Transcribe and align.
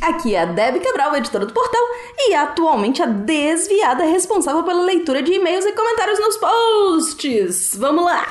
Aqui 0.00 0.34
é 0.34 0.40
a 0.40 0.44
Debbie 0.46 0.80
Cabral, 0.80 1.14
editora 1.16 1.44
do 1.44 1.52
portal, 1.52 1.82
e 2.16 2.34
atualmente 2.34 3.02
a 3.02 3.06
desviada 3.06 4.04
responsável 4.04 4.62
pela 4.62 4.82
leitura 4.82 5.22
de 5.22 5.32
e-mails 5.32 5.66
e 5.66 5.72
comentários 5.72 6.18
nos 6.18 6.38
posts. 6.38 7.76
Vamos 7.76 8.04
lá! 8.04 8.26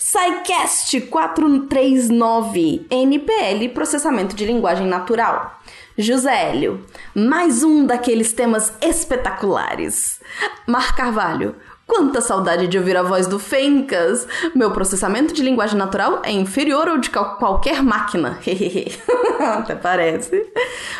SciCast 0.00 1.00
439 1.02 2.86
NPL 2.90 3.68
Processamento 3.72 4.34
de 4.34 4.46
Linguagem 4.46 4.86
Natural. 4.86 5.60
José 5.96 6.50
Hélio, 6.50 6.84
mais 7.14 7.62
um 7.62 7.84
daqueles 7.84 8.32
temas 8.32 8.72
espetaculares. 8.80 10.20
Mar 10.66 10.96
Carvalho, 10.96 11.54
Quanta 11.88 12.20
saudade 12.20 12.68
de 12.68 12.76
ouvir 12.76 12.98
a 12.98 13.02
voz 13.02 13.26
do 13.26 13.38
Fencas! 13.38 14.28
Meu 14.54 14.70
processamento 14.70 15.32
de 15.32 15.42
linguagem 15.42 15.78
natural 15.78 16.20
é 16.22 16.30
inferior 16.30 16.86
ao 16.86 16.98
de 16.98 17.08
qualquer 17.08 17.82
máquina. 17.82 18.38
Até 19.40 19.74
parece. 19.74 20.52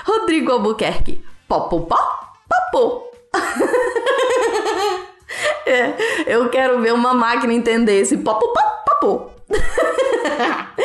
Rodrigo 0.02 0.50
Albuquerque. 0.50 1.22
Popopó? 1.46 1.98
Popô. 2.48 3.06
é, 5.66 5.94
eu 6.26 6.48
quero 6.48 6.80
ver 6.80 6.94
uma 6.94 7.12
máquina 7.12 7.52
entender 7.52 8.00
esse 8.00 8.16
popopó, 8.16 8.62
popô. 8.86 9.30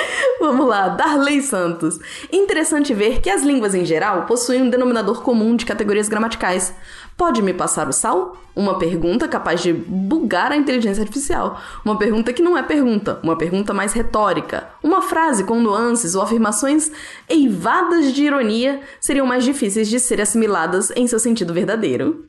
Vamos 0.43 0.67
lá, 0.67 0.89
Darley 0.89 1.41
Santos. 1.41 1.97
Interessante 2.29 2.93
ver 2.93 3.21
que 3.21 3.29
as 3.29 3.43
línguas 3.43 3.73
em 3.73 3.85
geral 3.85 4.25
possuem 4.25 4.63
um 4.63 4.69
denominador 4.69 5.21
comum 5.21 5.55
de 5.55 5.65
categorias 5.65 6.09
gramaticais. 6.09 6.75
Pode 7.17 7.41
me 7.41 7.53
passar 7.53 7.87
o 7.87 7.93
sal? 7.93 8.37
Uma 8.55 8.77
pergunta 8.77 9.27
capaz 9.27 9.61
de 9.61 9.71
bugar 9.73 10.51
a 10.51 10.57
inteligência 10.57 11.01
artificial. 11.01 11.59
Uma 11.85 11.97
pergunta 11.97 12.33
que 12.33 12.41
não 12.41 12.57
é 12.57 12.63
pergunta, 12.63 13.19
uma 13.23 13.37
pergunta 13.37 13.73
mais 13.73 13.93
retórica. 13.93 14.69
Uma 14.83 15.01
frase 15.01 15.43
com 15.43 15.59
nuances 15.59 16.15
ou 16.15 16.21
afirmações 16.21 16.91
eivadas 17.29 18.13
de 18.13 18.23
ironia 18.23 18.81
seriam 18.99 19.25
mais 19.25 19.43
difíceis 19.43 19.87
de 19.87 19.99
ser 19.99 20.21
assimiladas 20.21 20.91
em 20.95 21.07
seu 21.07 21.19
sentido 21.19 21.53
verdadeiro. 21.53 22.25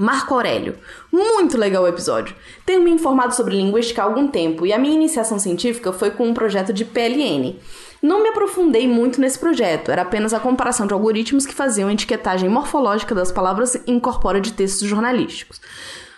Marco 0.00 0.32
Aurélio. 0.32 0.78
Muito 1.12 1.58
legal 1.58 1.82
o 1.82 1.86
episódio. 1.86 2.34
Tenho 2.64 2.82
me 2.82 2.90
informado 2.90 3.34
sobre 3.34 3.54
linguística 3.54 4.00
há 4.00 4.06
algum 4.06 4.26
tempo 4.26 4.64
e 4.64 4.72
a 4.72 4.78
minha 4.78 4.94
iniciação 4.94 5.38
científica 5.38 5.92
foi 5.92 6.10
com 6.10 6.26
um 6.26 6.32
projeto 6.32 6.72
de 6.72 6.86
PLN. 6.86 7.60
Não 8.00 8.22
me 8.22 8.30
aprofundei 8.30 8.88
muito 8.88 9.20
nesse 9.20 9.38
projeto, 9.38 9.90
era 9.90 10.00
apenas 10.00 10.32
a 10.32 10.40
comparação 10.40 10.86
de 10.86 10.94
algoritmos 10.94 11.44
que 11.44 11.52
faziam 11.52 11.90
a 11.90 11.92
etiquetagem 11.92 12.48
morfológica 12.48 13.14
das 13.14 13.30
palavras 13.30 13.76
incorpora 13.86 14.40
de 14.40 14.54
textos 14.54 14.88
jornalísticos. 14.88 15.60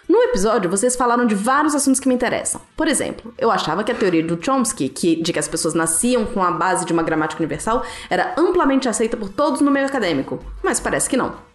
No 0.09 0.23
episódio, 0.23 0.71
vocês 0.71 0.95
falaram 0.95 1.27
de 1.27 1.35
vários 1.35 1.75
assuntos 1.75 1.99
que 1.99 2.07
me 2.07 2.15
interessam. 2.15 2.61
Por 2.77 2.87
exemplo, 2.87 3.35
eu 3.37 3.51
achava 3.51 3.83
que 3.83 3.91
a 3.91 3.97
teoria 3.97 4.23
do 4.23 4.39
Chomsky, 4.41 4.89
que, 4.89 5.17
de 5.17 5.33
que 5.33 5.39
as 5.41 5.49
pessoas 5.49 5.75
nasciam 5.75 6.25
com 6.25 6.41
a 6.41 6.53
base 6.53 6.85
de 6.85 6.93
uma 6.93 7.03
gramática 7.03 7.43
universal, 7.43 7.85
era 8.09 8.33
amplamente 8.39 8.89
aceita 8.89 9.17
por 9.17 9.29
todos 9.29 9.61
no 9.61 9.73
meio 9.73 9.87
acadêmico, 9.87 10.39
mas 10.63 10.79
parece 10.79 11.11
que 11.11 11.17
não. 11.17 11.52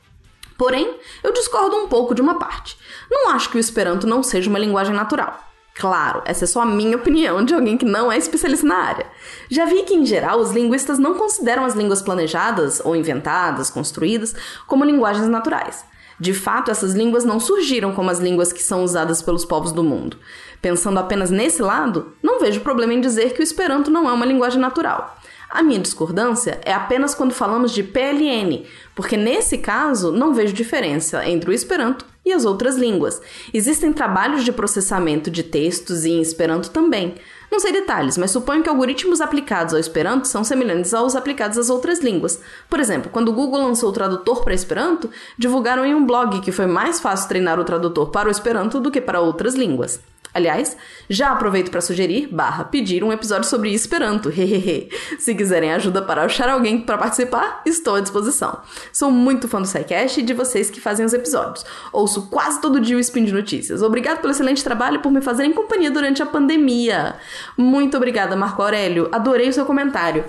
Porém, 0.57 0.97
eu 1.23 1.31
discordo 1.31 1.75
um 1.75 1.87
pouco 1.87 2.15
de 2.15 2.21
uma 2.21 2.39
parte. 2.39 2.77
Não 3.09 3.29
acho 3.29 3.49
que 3.49 3.57
o 3.57 3.59
Esperanto 3.59 4.07
não 4.07 4.23
seja 4.23 4.49
uma 4.49 4.59
linguagem 4.59 4.95
natural. 4.95 5.39
Claro, 5.75 6.23
essa 6.25 6.45
é 6.45 6.47
só 6.47 6.61
a 6.61 6.65
minha 6.65 6.97
opinião 6.97 7.45
de 7.45 7.53
alguém 7.53 7.77
que 7.77 7.85
não 7.85 8.11
é 8.11 8.17
especialista 8.17 8.65
na 8.65 8.77
área. 8.77 9.05
Já 9.47 9.65
vi 9.65 9.83
que, 9.83 9.93
em 9.93 10.05
geral, 10.05 10.39
os 10.39 10.51
linguistas 10.51 10.97
não 10.97 11.13
consideram 11.13 11.63
as 11.63 11.75
línguas 11.75 12.01
planejadas, 12.01 12.81
ou 12.83 12.95
inventadas, 12.95 13.69
construídas, 13.69 14.35
como 14.65 14.83
linguagens 14.83 15.27
naturais. 15.27 15.85
De 16.19 16.33
fato, 16.33 16.71
essas 16.71 16.93
línguas 16.93 17.23
não 17.23 17.39
surgiram 17.39 17.93
como 17.93 18.09
as 18.09 18.17
línguas 18.17 18.51
que 18.51 18.63
são 18.63 18.83
usadas 18.83 19.21
pelos 19.21 19.45
povos 19.45 19.71
do 19.71 19.83
mundo. 19.83 20.17
Pensando 20.59 20.99
apenas 20.99 21.29
nesse 21.29 21.61
lado, 21.61 22.13
não 22.23 22.39
vejo 22.39 22.61
problema 22.61 22.95
em 22.95 23.01
dizer 23.01 23.33
que 23.33 23.41
o 23.41 23.43
Esperanto 23.43 23.91
não 23.91 24.09
é 24.09 24.11
uma 24.11 24.25
linguagem 24.25 24.59
natural. 24.59 25.15
A 25.57 25.63
minha 25.63 25.79
discordância 25.79 26.61
é 26.63 26.71
apenas 26.71 27.15
quando 27.15 27.33
falamos 27.33 27.71
de 27.71 27.81
PLN, 27.81 28.63
porque 28.93 29.17
nesse 29.17 29.57
caso 29.57 30.11
não 30.11 30.31
vejo 30.31 30.53
diferença 30.53 31.27
entre 31.27 31.49
o 31.49 31.53
Esperanto 31.53 32.05
e 32.23 32.31
as 32.31 32.45
outras 32.45 32.75
línguas. 32.75 33.19
Existem 33.51 33.91
trabalhos 33.91 34.45
de 34.45 34.51
processamento 34.51 35.31
de 35.31 35.41
textos 35.41 36.05
em 36.05 36.21
Esperanto 36.21 36.69
também. 36.69 37.15
Não 37.51 37.59
sei 37.59 37.71
detalhes, 37.71 38.19
mas 38.19 38.29
suponho 38.29 38.61
que 38.61 38.69
algoritmos 38.69 39.19
aplicados 39.19 39.73
ao 39.73 39.79
Esperanto 39.79 40.27
são 40.27 40.43
semelhantes 40.43 40.93
aos 40.93 41.15
aplicados 41.15 41.57
às 41.57 41.71
outras 41.71 42.01
línguas. 42.01 42.39
Por 42.69 42.79
exemplo, 42.79 43.09
quando 43.11 43.29
o 43.29 43.33
Google 43.33 43.63
lançou 43.63 43.89
o 43.89 43.93
tradutor 43.93 44.43
para 44.43 44.53
Esperanto, 44.53 45.09
divulgaram 45.39 45.83
em 45.83 45.95
um 45.95 46.05
blog 46.05 46.39
que 46.41 46.51
foi 46.51 46.67
mais 46.67 46.99
fácil 46.99 47.29
treinar 47.29 47.59
o 47.59 47.65
tradutor 47.65 48.11
para 48.11 48.27
o 48.27 48.31
Esperanto 48.31 48.79
do 48.79 48.91
que 48.91 49.01
para 49.01 49.21
outras 49.21 49.55
línguas. 49.55 49.99
Aliás, 50.37 50.77
já 51.09 51.31
aproveito 51.31 51.71
para 51.71 51.81
sugerir, 51.81 52.27
barra, 52.27 52.63
pedir 52.63 53.03
um 53.03 53.11
episódio 53.11 53.49
sobre 53.49 53.73
Esperanto, 53.73 54.29
hehehe. 54.29 54.87
Se 55.17 55.33
quiserem 55.33 55.73
ajuda 55.73 55.99
para 55.99 56.21
achar 56.21 56.47
alguém 56.47 56.79
para 56.79 56.95
participar, 56.95 57.63
estou 57.65 57.95
à 57.95 58.01
disposição. 58.01 58.61
Sou 58.93 59.09
muito 59.09 59.47
fã 59.47 59.59
do 59.59 59.67
SciCast 59.67 60.19
e 60.19 60.23
de 60.23 60.35
vocês 60.35 60.69
que 60.69 60.79
fazem 60.79 61.03
os 61.03 61.11
episódios. 61.11 61.65
Ouço 61.91 62.29
quase 62.29 62.61
todo 62.61 62.79
dia 62.79 62.95
o 62.95 62.99
Spin 62.99 63.25
de 63.25 63.33
Notícias. 63.33 63.81
Obrigado 63.81 64.19
pelo 64.19 64.29
excelente 64.29 64.63
trabalho 64.63 64.97
e 64.97 65.01
por 65.01 65.11
me 65.11 65.21
fazerem 65.21 65.51
companhia 65.51 65.89
durante 65.89 66.21
a 66.21 66.25
pandemia. 66.27 67.15
Muito 67.57 67.97
obrigada, 67.97 68.35
Marco 68.35 68.61
Aurélio. 68.61 69.09
Adorei 69.11 69.49
o 69.49 69.53
seu 69.53 69.65
comentário. 69.65 70.23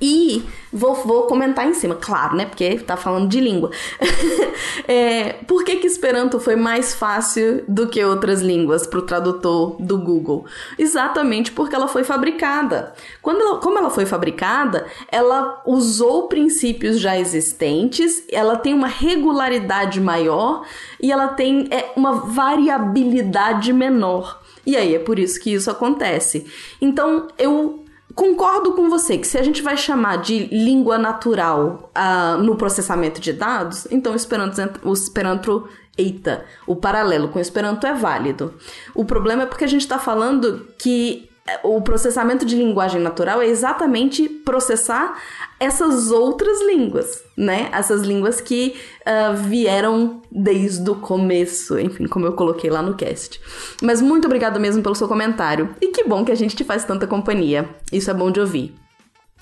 E 0.00 0.44
vou, 0.72 0.94
vou 0.94 1.26
comentar 1.26 1.66
em 1.66 1.74
cima, 1.74 1.96
claro, 1.96 2.36
né? 2.36 2.46
Porque 2.46 2.78
tá 2.78 2.96
falando 2.96 3.28
de 3.28 3.40
língua. 3.40 3.70
é, 4.86 5.32
por 5.46 5.64
que, 5.64 5.76
que 5.76 5.86
Esperanto 5.86 6.38
foi 6.38 6.54
mais 6.54 6.94
fácil 6.94 7.64
do 7.66 7.88
que 7.88 8.02
outras 8.04 8.40
línguas 8.40 8.86
para 8.86 9.00
o 9.00 9.02
tradutor 9.02 9.76
do 9.80 9.98
Google? 9.98 10.46
Exatamente 10.78 11.50
porque 11.50 11.74
ela 11.74 11.88
foi 11.88 12.04
fabricada. 12.04 12.94
Quando 13.20 13.40
ela, 13.40 13.58
como 13.58 13.78
ela 13.78 13.90
foi 13.90 14.06
fabricada, 14.06 14.86
ela 15.10 15.60
usou 15.66 16.28
princípios 16.28 17.00
já 17.00 17.18
existentes, 17.18 18.22
ela 18.30 18.56
tem 18.56 18.74
uma 18.74 18.88
regularidade 18.88 20.00
maior 20.00 20.64
e 21.00 21.10
ela 21.10 21.28
tem 21.28 21.66
é, 21.70 21.92
uma 21.96 22.12
variabilidade 22.12 23.72
menor. 23.72 24.40
E 24.64 24.76
aí 24.76 24.94
é 24.94 24.98
por 24.98 25.18
isso 25.18 25.40
que 25.40 25.52
isso 25.52 25.70
acontece. 25.70 26.46
Então 26.80 27.26
eu 27.36 27.81
Concordo 28.14 28.72
com 28.72 28.90
você 28.90 29.18
que 29.18 29.26
se 29.26 29.38
a 29.38 29.42
gente 29.42 29.62
vai 29.62 29.76
chamar 29.76 30.16
de 30.16 30.46
língua 30.46 30.98
natural 30.98 31.90
uh, 31.96 32.42
no 32.42 32.56
processamento 32.56 33.20
de 33.20 33.32
dados, 33.32 33.86
então 33.90 34.12
o 34.12 34.16
Esperanto, 34.16 34.80
o 34.82 34.92
Esperanto, 34.92 35.68
eita, 35.96 36.44
o 36.66 36.76
paralelo 36.76 37.28
com 37.28 37.38
o 37.38 37.42
Esperanto 37.42 37.86
é 37.86 37.94
válido. 37.94 38.54
O 38.94 39.04
problema 39.04 39.44
é 39.44 39.46
porque 39.46 39.64
a 39.64 39.68
gente 39.68 39.82
está 39.82 39.98
falando 39.98 40.68
que 40.78 41.31
o 41.64 41.80
processamento 41.80 42.44
de 42.44 42.56
linguagem 42.56 43.00
natural 43.00 43.42
é 43.42 43.46
exatamente 43.46 44.28
processar 44.28 45.20
essas 45.58 46.10
outras 46.10 46.60
línguas, 46.62 47.22
né? 47.36 47.68
Essas 47.72 48.02
línguas 48.02 48.40
que 48.40 48.76
uh, 49.00 49.36
vieram 49.36 50.22
desde 50.30 50.88
o 50.88 50.94
começo, 50.94 51.78
enfim, 51.78 52.06
como 52.06 52.26
eu 52.26 52.32
coloquei 52.34 52.70
lá 52.70 52.80
no 52.80 52.94
cast. 52.94 53.40
Mas 53.82 54.00
muito 54.00 54.26
obrigada 54.26 54.58
mesmo 54.58 54.82
pelo 54.82 54.94
seu 54.94 55.08
comentário. 55.08 55.74
E 55.80 55.88
que 55.88 56.04
bom 56.04 56.24
que 56.24 56.32
a 56.32 56.36
gente 56.36 56.54
te 56.54 56.64
faz 56.64 56.84
tanta 56.84 57.06
companhia. 57.06 57.68
Isso 57.92 58.10
é 58.10 58.14
bom 58.14 58.30
de 58.30 58.40
ouvir. 58.40 58.74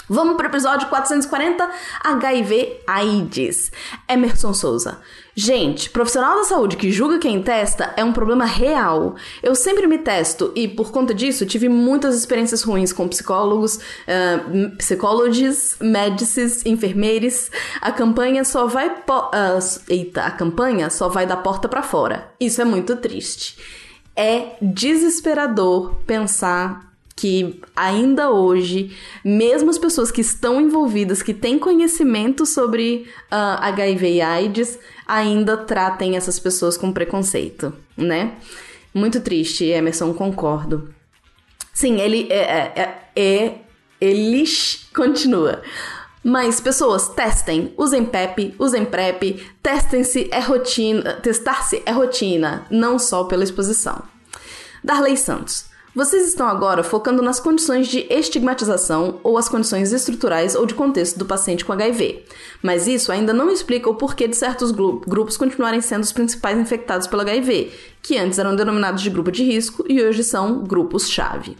Vamos 0.08 0.36
para 0.36 0.46
o 0.46 0.50
episódio 0.50 0.88
440, 0.88 1.70
HIV 2.02 2.80
AIDS. 2.86 3.70
Emerson 4.08 4.52
Souza. 4.52 4.98
Gente, 5.42 5.88
profissional 5.88 6.36
da 6.36 6.44
saúde 6.44 6.76
que 6.76 6.92
julga 6.92 7.18
quem 7.18 7.42
testa 7.42 7.94
é 7.96 8.04
um 8.04 8.12
problema 8.12 8.44
real. 8.44 9.14
Eu 9.42 9.54
sempre 9.54 9.86
me 9.86 9.96
testo 9.96 10.52
e, 10.54 10.68
por 10.68 10.92
conta 10.92 11.14
disso, 11.14 11.46
tive 11.46 11.66
muitas 11.66 12.14
experiências 12.14 12.62
ruins 12.62 12.92
com 12.92 13.08
psicólogos, 13.08 13.76
uh, 13.76 14.76
psicólogos, 14.76 15.76
médicos, 15.80 16.66
enfermeiros. 16.66 17.50
A 17.80 17.90
campanha 17.90 18.44
só 18.44 18.66
vai... 18.66 18.90
Uh, 18.90 19.80
eita, 19.88 20.24
a 20.24 20.30
campanha 20.30 20.90
só 20.90 21.08
vai 21.08 21.24
da 21.24 21.38
porta 21.38 21.70
para 21.70 21.82
fora. 21.82 22.30
Isso 22.38 22.60
é 22.60 22.64
muito 22.66 22.96
triste. 22.96 23.56
É 24.14 24.56
desesperador 24.60 25.94
pensar 26.06 26.89
que 27.16 27.60
ainda 27.76 28.30
hoje, 28.30 28.96
mesmo 29.24 29.68
as 29.68 29.78
pessoas 29.78 30.10
que 30.10 30.20
estão 30.20 30.60
envolvidas, 30.60 31.22
que 31.22 31.34
têm 31.34 31.58
conhecimento 31.58 32.46
sobre 32.46 33.06
uh, 33.06 33.26
ah, 33.30 33.68
HIV 33.68 34.14
e 34.14 34.20
AIDS, 34.20 34.78
ainda 35.06 35.56
tratem 35.56 36.16
essas 36.16 36.38
pessoas 36.38 36.76
com 36.76 36.92
preconceito, 36.92 37.72
né? 37.96 38.36
Muito 38.94 39.20
triste, 39.20 39.64
Emerson, 39.64 40.14
concordo. 40.14 40.92
Sim, 41.72 42.00
ele 42.00 42.26
é, 42.30 42.38
é, 42.38 42.72
é, 42.76 43.22
é 43.22 43.58
ele 44.00 44.44
continua. 44.94 45.62
Mas, 46.22 46.60
pessoas, 46.60 47.08
testem, 47.08 47.72
usem 47.78 48.04
PEP, 48.04 48.54
usem 48.58 48.84
PrEP, 48.84 49.42
testem-se 49.62 50.28
é 50.30 50.40
rotina, 50.40 51.14
testar-se 51.14 51.82
é 51.86 51.90
rotina, 51.90 52.66
não 52.70 52.98
só 52.98 53.24
pela 53.24 53.42
exposição. 53.42 54.02
Darley 54.84 55.16
Santos. 55.16 55.69
Vocês 55.92 56.28
estão 56.28 56.46
agora 56.46 56.84
focando 56.84 57.20
nas 57.20 57.40
condições 57.40 57.88
de 57.88 58.06
estigmatização 58.08 59.18
ou 59.24 59.36
as 59.36 59.48
condições 59.48 59.92
estruturais 59.92 60.54
ou 60.54 60.64
de 60.64 60.72
contexto 60.72 61.18
do 61.18 61.26
paciente 61.26 61.64
com 61.64 61.72
HIV. 61.72 62.24
Mas 62.62 62.86
isso 62.86 63.10
ainda 63.10 63.32
não 63.32 63.50
explica 63.50 63.90
o 63.90 63.96
porquê 63.96 64.28
de 64.28 64.36
certos 64.36 64.70
grupos 64.70 65.36
continuarem 65.36 65.80
sendo 65.80 66.04
os 66.04 66.12
principais 66.12 66.56
infectados 66.56 67.08
pelo 67.08 67.22
HIV, 67.22 67.72
que 68.02 68.16
antes 68.16 68.38
eram 68.38 68.56
denominados 68.56 69.02
de 69.02 69.10
grupo 69.10 69.30
de 69.30 69.44
risco 69.44 69.84
e 69.88 70.02
hoje 70.02 70.24
são 70.24 70.64
grupos-chave. 70.64 71.56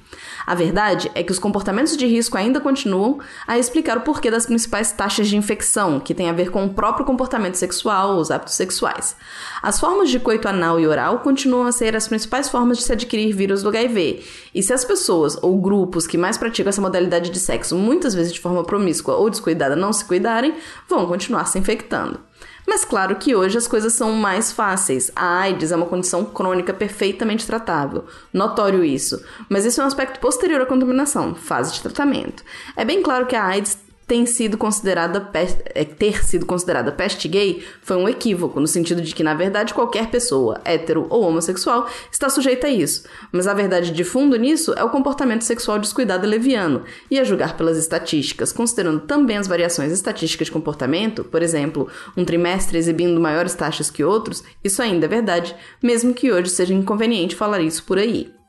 A 0.47 0.55
verdade 0.55 1.11
é 1.15 1.23
que 1.23 1.33
os 1.33 1.39
comportamentos 1.39 1.97
de 1.97 2.07
risco 2.07 2.37
ainda 2.37 2.61
continuam 2.61 3.19
a 3.47 3.59
explicar 3.59 3.99
o 3.99 4.01
porquê 4.01 4.31
das 4.31 4.47
principais 4.47 4.91
taxas 4.91 5.29
de 5.29 5.37
infecção, 5.37 6.01
que 6.01 6.15
tem 6.15 6.31
a 6.31 6.33
ver 6.33 6.51
com 6.51 6.65
o 6.65 6.73
próprio 6.75 7.05
comportamento 7.05 7.55
sexual 7.57 8.15
ou 8.15 8.21
os 8.21 8.31
hábitos 8.31 8.55
sexuais. 8.55 9.17
As 9.63 9.79
formas 9.79 10.11
de 10.11 10.19
coito 10.19 10.49
anal 10.49 10.81
e 10.81 10.87
oral 10.87 11.21
continuam 11.21 11.67
a 11.67 11.73
ser 11.73 11.95
as 11.95 12.09
principais 12.09 12.49
formas 12.49 12.79
de 12.79 12.85
se 12.85 12.93
adquirir 12.93 13.35
vírus 13.35 13.63
do 13.63 13.69
HIV, 13.69 14.25
e 14.55 14.63
se 14.63 14.73
as 14.73 14.85
pessoas 14.85 15.39
ou 15.43 15.61
grupos 15.61 16.07
que 16.07 16.19
mais 16.19 16.39
praticam 16.39 16.71
essa 16.71 16.81
modalidade 16.81 17.31
de 17.31 17.39
sexo, 17.39 17.77
muitas 17.77 18.15
vezes 18.15 18.33
de 18.33 18.41
forma 18.41 18.65
promíscua 18.65 19.17
ou 19.17 19.29
descuidada, 19.29 19.77
não 19.77 19.93
se 19.93 20.05
cuidarem, 20.05 20.55
vão 20.89 21.07
continuar 21.07 21.45
se 21.45 21.59
infectando. 21.59 22.30
Mas 22.67 22.85
claro 22.85 23.17
que 23.17 23.35
hoje 23.35 23.59
as 23.59 23.67
coisas 23.67 23.93
são 23.93 24.13
mais 24.13 24.53
fáceis. 24.53 25.11
A 25.15 25.41
AIDS 25.41 25.73
é 25.73 25.77
uma 25.77 25.87
condição 25.87 26.25
crônica 26.25 26.73
perfeitamente 26.73 27.47
tratável. 27.47 28.05
Notório 28.33 28.85
isso. 28.85 29.23
Mas 29.49 29.65
isso 29.65 29.81
é 29.81 29.85
um 29.85 29.87
aspecto 29.87 30.21
posterior 30.21 30.61
à 30.61 30.67
contaminação, 30.67 31.35
fase 31.35 31.73
de 31.73 31.83
tratamento. 31.83 32.45
É 32.77 32.85
bem 32.85 33.03
claro 33.03 33.27
que 33.27 33.37
a 33.37 33.45
AIDS 33.45 33.79
tem 34.11 34.27
sido 34.27 34.59
considerada 34.59 35.21
peste, 35.21 35.63
é, 35.67 35.85
ter 35.85 36.25
sido 36.25 36.45
considerada 36.45 36.91
peste 36.91 37.29
gay 37.29 37.65
foi 37.81 37.97
um 37.97 38.09
equívoco, 38.09 38.59
no 38.59 38.67
sentido 38.67 39.01
de 39.01 39.15
que, 39.15 39.23
na 39.23 39.35
verdade, 39.35 39.73
qualquer 39.73 40.11
pessoa, 40.11 40.61
hétero 40.65 41.07
ou 41.09 41.23
homossexual, 41.23 41.89
está 42.11 42.29
sujeita 42.29 42.67
a 42.67 42.71
isso. 42.71 43.05
Mas 43.31 43.47
a 43.47 43.55
verdade 43.55 43.93
de 43.93 44.03
fundo 44.03 44.35
nisso 44.35 44.75
é 44.77 44.83
o 44.83 44.91
comportamento 44.91 45.43
sexual 45.43 45.79
descuidado 45.79 46.27
e 46.27 46.29
leviano, 46.29 46.83
e 47.09 47.21
a 47.21 47.23
julgar 47.23 47.57
pelas 47.57 47.79
estatísticas, 47.79 48.53
considerando 48.53 49.03
também 49.03 49.37
as 49.37 49.47
variações 49.47 49.93
estatísticas 49.93 50.47
de 50.47 50.53
comportamento, 50.53 51.23
por 51.23 51.41
exemplo, 51.41 51.87
um 52.17 52.25
trimestre 52.25 52.79
exibindo 52.79 53.21
maiores 53.21 53.55
taxas 53.55 53.93
que 53.93 54.03
outros, 54.03 54.43
isso 54.65 54.83
ainda 54.83 55.07
é 55.07 55.09
verdade, 55.09 55.55
mesmo 55.81 56.13
que 56.13 56.33
hoje 56.33 56.51
seja 56.51 56.75
inconveniente 56.75 57.37
falar 57.37 57.61
isso 57.61 57.85
por 57.85 57.97
aí. 57.97 58.40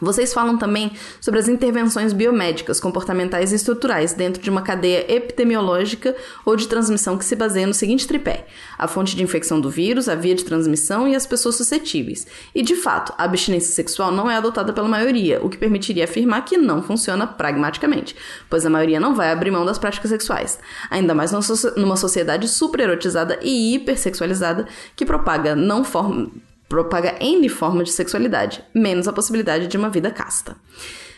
Vocês 0.00 0.32
falam 0.32 0.56
também 0.56 0.92
sobre 1.20 1.40
as 1.40 1.48
intervenções 1.48 2.12
biomédicas, 2.12 2.80
comportamentais 2.80 3.52
e 3.52 3.56
estruturais 3.56 4.12
dentro 4.12 4.42
de 4.42 4.50
uma 4.50 4.62
cadeia 4.62 5.10
epidemiológica 5.12 6.16
ou 6.44 6.56
de 6.56 6.68
transmissão 6.68 7.18
que 7.18 7.24
se 7.24 7.36
baseia 7.36 7.66
no 7.66 7.74
seguinte 7.74 8.06
tripé: 8.06 8.46
a 8.78 8.86
fonte 8.86 9.16
de 9.16 9.22
infecção 9.22 9.60
do 9.60 9.70
vírus, 9.70 10.08
a 10.08 10.14
via 10.14 10.34
de 10.34 10.44
transmissão 10.44 11.08
e 11.08 11.14
as 11.14 11.26
pessoas 11.26 11.56
suscetíveis. 11.56 12.26
E 12.54 12.62
de 12.62 12.76
fato, 12.76 13.12
a 13.18 13.24
abstinência 13.24 13.72
sexual 13.74 14.12
não 14.12 14.30
é 14.30 14.36
adotada 14.36 14.72
pela 14.72 14.88
maioria, 14.88 15.44
o 15.44 15.48
que 15.48 15.58
permitiria 15.58 16.04
afirmar 16.04 16.44
que 16.44 16.56
não 16.56 16.82
funciona 16.82 17.26
pragmaticamente, 17.26 18.14
pois 18.48 18.64
a 18.64 18.70
maioria 18.70 19.00
não 19.00 19.14
vai 19.14 19.30
abrir 19.30 19.50
mão 19.50 19.64
das 19.64 19.78
práticas 19.78 20.10
sexuais, 20.10 20.58
ainda 20.90 21.14
mais 21.14 21.32
numa 21.76 21.96
sociedade 21.96 22.48
supererotizada 22.48 23.38
e 23.42 23.74
hipersexualizada 23.74 24.66
que 24.94 25.04
propaga 25.04 25.54
não 25.54 25.84
forma 25.84 26.30
propaga 26.68 27.16
N 27.20 27.48
formas 27.48 27.88
de 27.88 27.94
sexualidade, 27.94 28.62
menos 28.74 29.08
a 29.08 29.12
possibilidade 29.12 29.66
de 29.66 29.76
uma 29.76 29.88
vida 29.88 30.10
casta. 30.10 30.56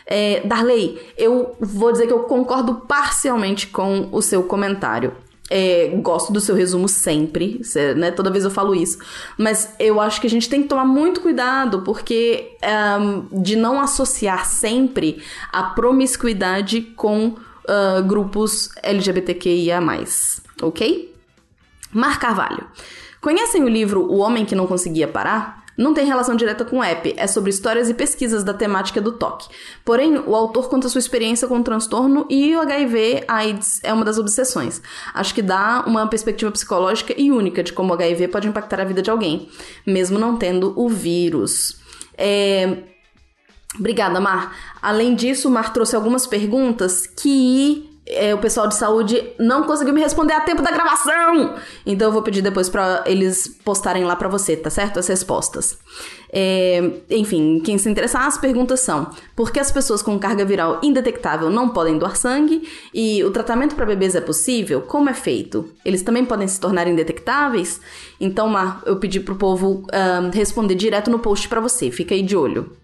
É, 0.06 0.40
Darley, 0.44 0.98
eu 1.16 1.56
vou 1.60 1.92
dizer 1.92 2.06
que 2.06 2.12
eu 2.12 2.20
concordo 2.20 2.74
parcialmente 2.86 3.68
com 3.68 4.08
o 4.10 4.20
seu 4.20 4.42
comentário. 4.42 5.14
É, 5.52 5.88
gosto 6.00 6.32
do 6.32 6.40
seu 6.40 6.54
resumo 6.54 6.88
sempre, 6.88 7.60
né? 7.96 8.12
Toda 8.12 8.30
vez 8.30 8.44
eu 8.44 8.50
falo 8.52 8.72
isso. 8.72 8.98
Mas 9.36 9.74
eu 9.80 10.00
acho 10.00 10.20
que 10.20 10.26
a 10.26 10.30
gente 10.30 10.48
tem 10.48 10.62
que 10.62 10.68
tomar 10.68 10.84
muito 10.84 11.20
cuidado, 11.20 11.82
porque 11.82 12.56
um, 13.00 13.42
de 13.42 13.56
não 13.56 13.80
associar 13.80 14.46
sempre 14.46 15.20
a 15.52 15.64
promiscuidade 15.64 16.82
com 16.82 17.28
uh, 17.28 18.02
grupos 18.06 18.70
LGBTQIA, 18.80 19.80
ok? 20.62 21.14
Mar 21.92 22.20
Carvalho. 22.20 22.66
Conhecem 23.20 23.62
o 23.62 23.68
livro 23.68 24.10
O 24.10 24.18
Homem 24.18 24.46
que 24.46 24.54
Não 24.54 24.66
Conseguia 24.66 25.06
Parar? 25.06 25.60
Não 25.76 25.94
tem 25.94 26.04
relação 26.04 26.36
direta 26.36 26.64
com 26.64 26.78
o 26.78 26.82
app, 26.82 27.14
é 27.16 27.26
sobre 27.26 27.50
histórias 27.50 27.88
e 27.88 27.94
pesquisas 27.94 28.44
da 28.44 28.52
temática 28.52 29.00
do 29.00 29.12
toque. 29.12 29.48
Porém, 29.84 30.18
o 30.18 30.34
autor 30.36 30.68
conta 30.68 30.90
sua 30.90 30.98
experiência 30.98 31.48
com 31.48 31.58
o 31.58 31.64
transtorno 31.64 32.26
e 32.28 32.54
o 32.54 32.60
HIV 32.60 33.24
AIDS 33.26 33.80
é 33.82 33.92
uma 33.92 34.04
das 34.04 34.18
obsessões. 34.18 34.82
Acho 35.14 35.34
que 35.34 35.40
dá 35.40 35.82
uma 35.86 36.06
perspectiva 36.06 36.50
psicológica 36.50 37.14
e 37.16 37.30
única 37.30 37.62
de 37.62 37.72
como 37.72 37.90
o 37.90 37.94
HIV 37.94 38.28
pode 38.28 38.46
impactar 38.46 38.80
a 38.80 38.84
vida 38.84 39.00
de 39.00 39.10
alguém, 39.10 39.48
mesmo 39.86 40.18
não 40.18 40.36
tendo 40.36 40.74
o 40.76 40.88
vírus. 40.88 41.78
É... 42.16 42.84
Obrigada, 43.78 44.20
Mar. 44.20 44.54
Além 44.82 45.14
disso, 45.14 45.48
o 45.48 45.50
Mar 45.50 45.72
trouxe 45.72 45.96
algumas 45.96 46.26
perguntas 46.26 47.06
que 47.06 47.89
é, 48.10 48.34
o 48.34 48.38
pessoal 48.38 48.66
de 48.66 48.74
saúde 48.74 49.22
não 49.38 49.64
conseguiu 49.64 49.94
me 49.94 50.00
responder 50.00 50.32
a 50.32 50.40
tempo 50.40 50.62
da 50.62 50.70
gravação. 50.70 51.54
Então 51.86 52.08
eu 52.08 52.12
vou 52.12 52.22
pedir 52.22 52.42
depois 52.42 52.68
para 52.68 53.04
eles 53.06 53.48
postarem 53.64 54.04
lá 54.04 54.16
para 54.16 54.28
você, 54.28 54.56
tá 54.56 54.70
certo? 54.70 54.98
As 54.98 55.06
respostas. 55.06 55.78
É, 56.32 56.80
enfim, 57.10 57.60
quem 57.64 57.76
se 57.76 57.88
interessar, 57.88 58.26
as 58.26 58.38
perguntas 58.38 58.80
são: 58.80 59.10
por 59.34 59.50
que 59.50 59.58
as 59.58 59.72
pessoas 59.72 60.02
com 60.02 60.18
carga 60.18 60.44
viral 60.44 60.80
indetectável 60.82 61.50
não 61.50 61.70
podem 61.70 61.98
doar 61.98 62.16
sangue? 62.16 62.68
E 62.94 63.22
o 63.24 63.30
tratamento 63.30 63.74
para 63.74 63.86
bebês 63.86 64.14
é 64.14 64.20
possível? 64.20 64.82
Como 64.82 65.08
é 65.08 65.14
feito? 65.14 65.68
Eles 65.84 66.02
também 66.02 66.24
podem 66.24 66.46
se 66.46 66.60
tornar 66.60 66.86
indetectáveis? 66.86 67.80
Então, 68.20 68.48
Mar, 68.48 68.82
eu 68.86 68.96
pedi 68.96 69.20
pro 69.20 69.36
povo 69.36 69.86
uh, 69.86 70.30
responder 70.32 70.74
direto 70.74 71.10
no 71.10 71.18
post 71.18 71.48
para 71.48 71.60
você. 71.60 71.90
Fica 71.90 72.14
aí 72.14 72.22
de 72.22 72.36
olho. 72.36 72.76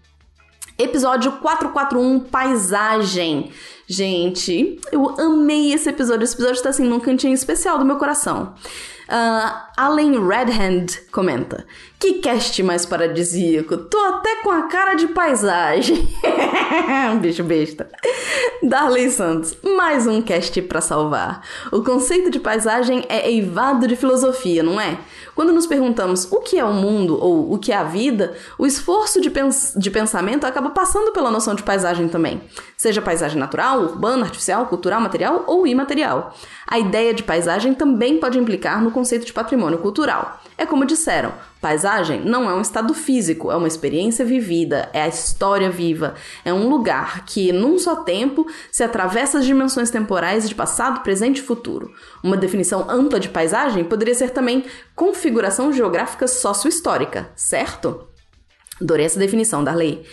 Episódio 0.77 1.31
441 1.33 2.19
Paisagem. 2.19 3.51
Gente, 3.87 4.79
eu 4.91 5.19
amei 5.19 5.73
esse 5.73 5.89
episódio. 5.89 6.23
Esse 6.23 6.35
episódio 6.35 6.61
tá 6.61 6.69
assim 6.69 6.83
num 6.87 6.99
cantinho 6.99 7.33
especial 7.33 7.79
do 7.79 7.85
meu 7.85 7.97
coração. 7.97 8.53
Uh, 9.07 10.27
Redhand 10.27 10.87
comenta: 11.11 11.65
Que 11.97 12.15
cast 12.15 12.61
mais 12.61 12.85
paradisíaco! 12.85 13.77
Tô 13.77 13.97
até 13.97 14.37
com 14.43 14.51
a 14.51 14.63
cara 14.63 14.95
de 14.95 15.07
paisagem. 15.07 16.07
Bicho 17.21 17.43
besta. 17.43 17.89
Darley 18.61 19.09
Santos, 19.09 19.55
mais 19.63 20.07
um 20.07 20.21
cast 20.21 20.61
para 20.63 20.81
salvar. 20.81 21.41
O 21.71 21.83
conceito 21.83 22.29
de 22.29 22.39
paisagem 22.39 23.05
é 23.07 23.29
eivado 23.29 23.87
de 23.87 23.95
filosofia, 23.95 24.61
não 24.61 24.81
é? 24.81 24.97
Quando 25.33 25.53
nos 25.53 25.67
perguntamos 25.67 26.29
o 26.31 26.41
que 26.41 26.57
é 26.57 26.65
o 26.65 26.73
mundo 26.73 27.17
ou 27.21 27.53
o 27.53 27.59
que 27.59 27.71
é 27.71 27.77
a 27.77 27.83
vida, 27.83 28.35
o 28.57 28.65
esforço 28.65 29.21
de, 29.21 29.29
pens 29.29 29.73
de 29.77 29.91
pensamento 29.91 30.45
acaba 30.45 30.71
passando 30.71 31.11
pela 31.11 31.29
noção 31.31 31.53
de 31.53 31.63
paisagem 31.63 32.09
também. 32.09 32.41
Seja 32.79 33.01
paisagem 33.01 33.39
natural, 33.39 33.81
urbana, 33.81 34.25
artificial, 34.25 34.67
cultural, 34.67 35.01
material 35.01 35.45
ou 35.47 35.65
imaterial. 35.65 36.31
A 36.67 36.77
ideia 36.77 37.11
de 37.11 37.23
paisagem 37.23 37.73
também 37.73 38.19
pode 38.19 38.37
implicar 38.37 38.83
no 38.83 38.91
conceito 38.91 39.25
de 39.25 39.33
patrimônio 39.33 39.79
cultural. 39.79 40.39
É 40.55 40.63
como 40.63 40.85
disseram, 40.85 41.33
paisagem 41.59 42.21
não 42.23 42.47
é 42.47 42.53
um 42.53 42.61
estado 42.61 42.93
físico, 42.93 43.51
é 43.51 43.55
uma 43.55 43.67
experiência 43.67 44.23
vivida, 44.23 44.91
é 44.93 45.01
a 45.01 45.07
história 45.07 45.71
viva, 45.71 46.13
é 46.45 46.53
um 46.53 46.69
lugar 46.69 47.25
que, 47.25 47.51
num 47.51 47.79
só 47.79 47.95
tempo, 47.95 48.45
se 48.71 48.83
atravessa 48.83 49.39
as 49.39 49.45
dimensões 49.45 49.89
temporais 49.89 50.47
de 50.47 50.53
passado, 50.53 51.01
presente 51.01 51.39
e 51.39 51.43
futuro. 51.43 51.91
Uma 52.23 52.37
definição 52.37 52.85
ampla 52.87 53.19
de 53.19 53.29
paisagem 53.29 53.83
poderia 53.83 54.13
ser 54.13 54.29
também 54.29 54.65
configuração 54.95 55.73
geográfica 55.73 56.27
sócio-histórica, 56.27 57.27
certo? 57.35 58.06
Adorei 58.81 59.05
essa 59.05 59.19
definição, 59.19 59.63
Darley. 59.63 60.03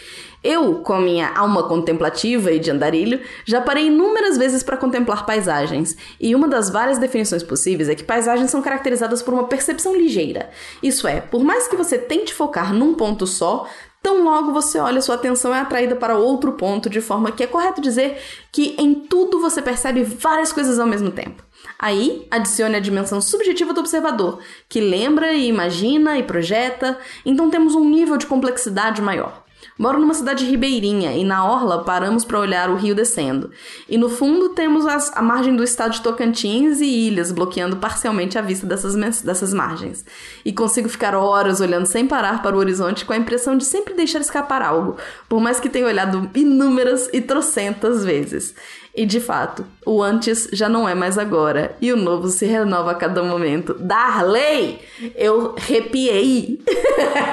Eu, 0.42 0.74
com 0.80 0.92
a 0.92 1.00
minha 1.00 1.32
alma 1.34 1.62
contemplativa 1.62 2.52
e 2.52 2.58
de 2.58 2.70
andarilho, 2.70 3.20
já 3.46 3.62
parei 3.62 3.86
inúmeras 3.86 4.36
vezes 4.36 4.62
para 4.62 4.76
contemplar 4.76 5.24
paisagens, 5.24 5.96
e 6.20 6.34
uma 6.34 6.46
das 6.46 6.68
várias 6.68 6.98
definições 6.98 7.42
possíveis 7.42 7.88
é 7.88 7.94
que 7.94 8.04
paisagens 8.04 8.50
são 8.50 8.60
caracterizadas 8.60 9.22
por 9.22 9.32
uma 9.32 9.44
percepção 9.44 9.96
ligeira. 9.96 10.50
Isso 10.82 11.08
é, 11.08 11.22
por 11.22 11.42
mais 11.42 11.66
que 11.66 11.76
você 11.76 11.96
tente 11.96 12.34
focar 12.34 12.74
num 12.74 12.92
ponto 12.92 13.26
só, 13.26 13.66
Tão 14.04 14.22
logo 14.22 14.52
você 14.52 14.78
olha, 14.78 15.00
sua 15.00 15.14
atenção 15.14 15.54
é 15.54 15.60
atraída 15.60 15.96
para 15.96 16.18
outro 16.18 16.52
ponto, 16.52 16.90
de 16.90 17.00
forma 17.00 17.32
que 17.32 17.42
é 17.42 17.46
correto 17.46 17.80
dizer 17.80 18.18
que 18.52 18.76
em 18.78 18.92
tudo 18.92 19.40
você 19.40 19.62
percebe 19.62 20.04
várias 20.04 20.52
coisas 20.52 20.78
ao 20.78 20.86
mesmo 20.86 21.10
tempo. 21.10 21.42
Aí, 21.78 22.26
adicione 22.30 22.76
a 22.76 22.80
dimensão 22.80 23.20
subjetiva 23.20 23.72
do 23.72 23.80
observador, 23.80 24.40
que 24.68 24.80
lembra 24.80 25.32
e 25.32 25.48
imagina 25.48 26.18
e 26.18 26.22
projeta, 26.22 26.98
então 27.24 27.50
temos 27.50 27.74
um 27.74 27.88
nível 27.88 28.16
de 28.16 28.26
complexidade 28.26 29.02
maior. 29.02 29.44
Moro 29.76 29.98
numa 29.98 30.14
cidade 30.14 30.44
ribeirinha 30.44 31.12
e 31.16 31.24
na 31.24 31.44
orla 31.44 31.82
paramos 31.82 32.24
para 32.24 32.38
olhar 32.38 32.70
o 32.70 32.76
rio 32.76 32.94
descendo. 32.94 33.50
E 33.88 33.98
no 33.98 34.08
fundo 34.08 34.50
temos 34.50 34.86
as, 34.86 35.10
a 35.16 35.20
margem 35.20 35.56
do 35.56 35.64
estado 35.64 35.92
de 35.92 36.00
Tocantins 36.00 36.80
e 36.80 36.86
ilhas 36.86 37.32
bloqueando 37.32 37.76
parcialmente 37.78 38.38
a 38.38 38.42
vista 38.42 38.66
dessas, 38.66 38.94
dessas 39.22 39.52
margens. 39.52 40.04
E 40.44 40.52
consigo 40.52 40.88
ficar 40.88 41.16
horas 41.16 41.60
olhando 41.60 41.86
sem 41.86 42.06
parar 42.06 42.40
para 42.40 42.54
o 42.54 42.58
horizonte 42.58 43.04
com 43.04 43.12
a 43.12 43.16
impressão 43.16 43.56
de 43.56 43.64
sempre 43.64 43.94
deixar 43.94 44.20
escapar 44.20 44.62
algo, 44.62 44.96
por 45.28 45.40
mais 45.40 45.58
que 45.58 45.68
tenha 45.68 45.86
olhado 45.86 46.30
inúmeras 46.34 47.10
e 47.12 47.20
trocentas 47.20 48.04
vezes. 48.04 48.54
E 48.96 49.04
de 49.04 49.18
fato, 49.18 49.66
o 49.84 50.00
antes 50.00 50.48
já 50.52 50.68
não 50.68 50.88
é 50.88 50.94
mais 50.94 51.18
agora 51.18 51.76
e 51.80 51.92
o 51.92 51.96
novo 51.96 52.28
se 52.28 52.46
renova 52.46 52.92
a 52.92 52.94
cada 52.94 53.24
momento. 53.24 53.74
Darley! 53.74 54.78
Eu 55.16 55.56
arrepiei! 55.58 56.60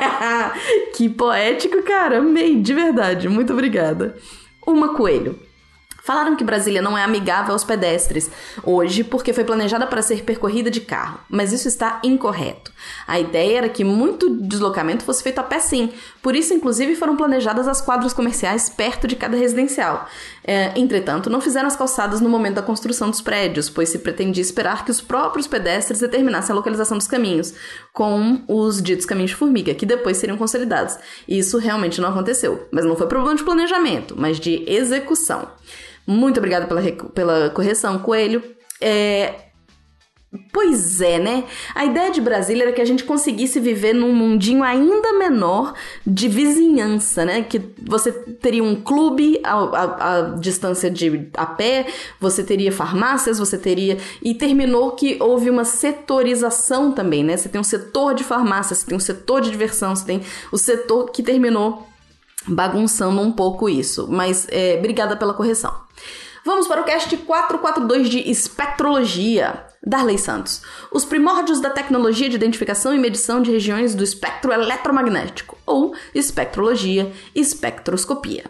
que 0.98 1.08
poético, 1.08 1.84
cara! 1.84 2.18
Amei, 2.18 2.60
de 2.60 2.74
verdade. 2.74 3.30
Muito 3.30 3.54
obrigada. 3.54 4.16
Uma 4.66 4.96
Coelho. 4.96 5.38
Falaram 6.04 6.36
que 6.36 6.44
Brasília 6.44 6.82
não 6.82 6.98
é 6.98 7.04
amigável 7.04 7.54
aos 7.54 7.64
pedestres 7.64 8.30
hoje 8.64 9.04
porque 9.04 9.34
foi 9.34 9.44
planejada 9.44 9.86
para 9.86 10.02
ser 10.02 10.24
percorrida 10.24 10.72
de 10.72 10.82
carro, 10.82 11.20
mas 11.30 11.54
isso 11.54 11.68
está 11.68 12.00
incorreto. 12.04 12.72
A 13.08 13.20
ideia 13.20 13.60
era 13.60 13.70
que 13.70 13.84
muito 13.84 14.30
deslocamento 14.30 15.04
fosse 15.04 15.22
feito 15.22 15.40
a 15.40 15.44
pé 15.44 15.60
sim, 15.60 15.94
por 16.22 16.36
isso, 16.36 16.54
inclusive, 16.54 16.96
foram 16.96 17.16
planejadas 17.16 17.68
as 17.68 17.82
quadras 17.82 18.14
comerciais 18.14 18.70
perto 18.70 19.08
de 19.08 19.16
cada 19.16 19.38
residencial. 19.38 20.08
É, 20.44 20.72
entretanto, 20.76 21.30
não 21.30 21.42
fizeram 21.42 21.68
as 21.68 21.76
calçadas 21.76 22.20
no 22.20 22.30
momento 22.30 22.56
da 22.56 22.62
construção 22.62 23.10
dos 23.10 23.22
prédios, 23.22 23.70
pois 23.70 23.90
se 23.90 24.00
pretendia 24.00 24.42
esperar 24.42 24.84
que 24.84 24.92
os 24.92 25.02
próprios 25.02 25.48
pedestres 25.48 26.00
determinassem 26.00 26.52
a 26.52 26.56
localização 26.56 26.98
dos 26.98 27.08
caminhos, 27.08 27.54
com 27.94 28.42
os 28.48 28.82
ditos 28.82 29.06
caminhos 29.06 29.32
de 29.32 29.38
formiga, 29.38 29.74
que 29.74 29.86
depois 29.86 30.18
seriam 30.18 30.38
consolidados. 30.38 30.98
Isso 31.28 31.58
realmente 31.58 32.00
não 32.00 32.10
aconteceu, 32.10 32.68
mas 32.72 32.86
não 32.86 32.96
foi 32.96 33.08
problema 33.08 33.36
de 33.36 33.44
planejamento, 33.44 34.16
mas 34.18 34.40
de 34.40 34.64
execução. 34.68 35.48
Muito 36.08 36.38
obrigada 36.38 36.66
pela, 36.66 36.82
pela 37.14 37.50
correção, 37.50 38.00
Coelho. 38.00 38.44
É, 38.80 39.51
Pois 40.54 41.02
é, 41.02 41.20
né? 41.20 41.44
A 41.76 41.84
ideia 41.84 42.10
de 42.10 42.22
Brasília 42.22 42.64
era 42.64 42.72
que 42.72 42.80
a 42.80 42.86
gente 42.86 43.04
conseguisse 43.04 43.60
viver 43.60 43.92
num 43.92 44.14
mundinho 44.14 44.64
ainda 44.64 45.12
menor 45.12 45.74
de 46.08 46.30
vizinhança, 46.30 47.26
né? 47.26 47.42
Que 47.44 47.62
você 47.82 48.14
teria 48.14 48.64
um 48.64 48.76
clube 48.76 49.42
a, 49.44 49.56
a, 49.56 50.18
a, 50.18 50.22
distância 50.38 50.90
de 50.90 51.30
a 51.36 51.46
pé, 51.46 51.88
você 52.18 52.46
teria 52.46 52.72
farmácias, 52.72 53.40
você 53.40 53.58
teria. 53.58 53.98
E 54.22 54.34
terminou 54.34 54.92
que 54.92 55.18
houve 55.20 55.50
uma 55.50 55.66
setorização 55.66 56.94
também, 56.94 57.26
né? 57.26 57.36
Você 57.36 57.50
tem 57.50 57.60
um 57.60 57.64
setor 57.64 58.14
de 58.14 58.24
farmácia, 58.24 58.74
você 58.74 58.86
tem 58.86 58.96
um 58.96 59.02
setor 59.02 59.42
de 59.42 59.52
diversão, 59.52 59.94
você 59.94 60.06
tem 60.06 60.22
o 60.50 60.58
setor 60.58 61.12
que 61.12 61.22
terminou 61.22 61.86
bagunçando 62.48 63.20
um 63.20 63.34
pouco 63.34 63.68
isso. 63.68 64.08
Mas 64.10 64.48
é, 64.50 64.78
obrigada 64.78 65.18
pela 65.18 65.34
correção. 65.34 65.74
Vamos 66.44 66.68
para 66.68 66.82
o 66.82 66.84
cast 66.84 67.16
442 67.16 68.10
de 68.10 68.30
Espectrologia. 68.30 69.68
Darley 69.86 70.18
Santos. 70.18 70.62
Os 70.92 71.06
primórdios 71.06 71.60
da 71.60 71.70
tecnologia 71.70 72.30
de 72.30 72.36
identificação 72.36 72.94
e 72.94 73.00
medição 73.00 73.42
de 73.42 73.52
regiões 73.52 73.96
do 73.96 74.04
espectro 74.04 74.52
eletromagnético, 74.52 75.58
ou 75.66 75.96
espectrologia, 76.14 77.12
espectroscopia. 77.34 78.46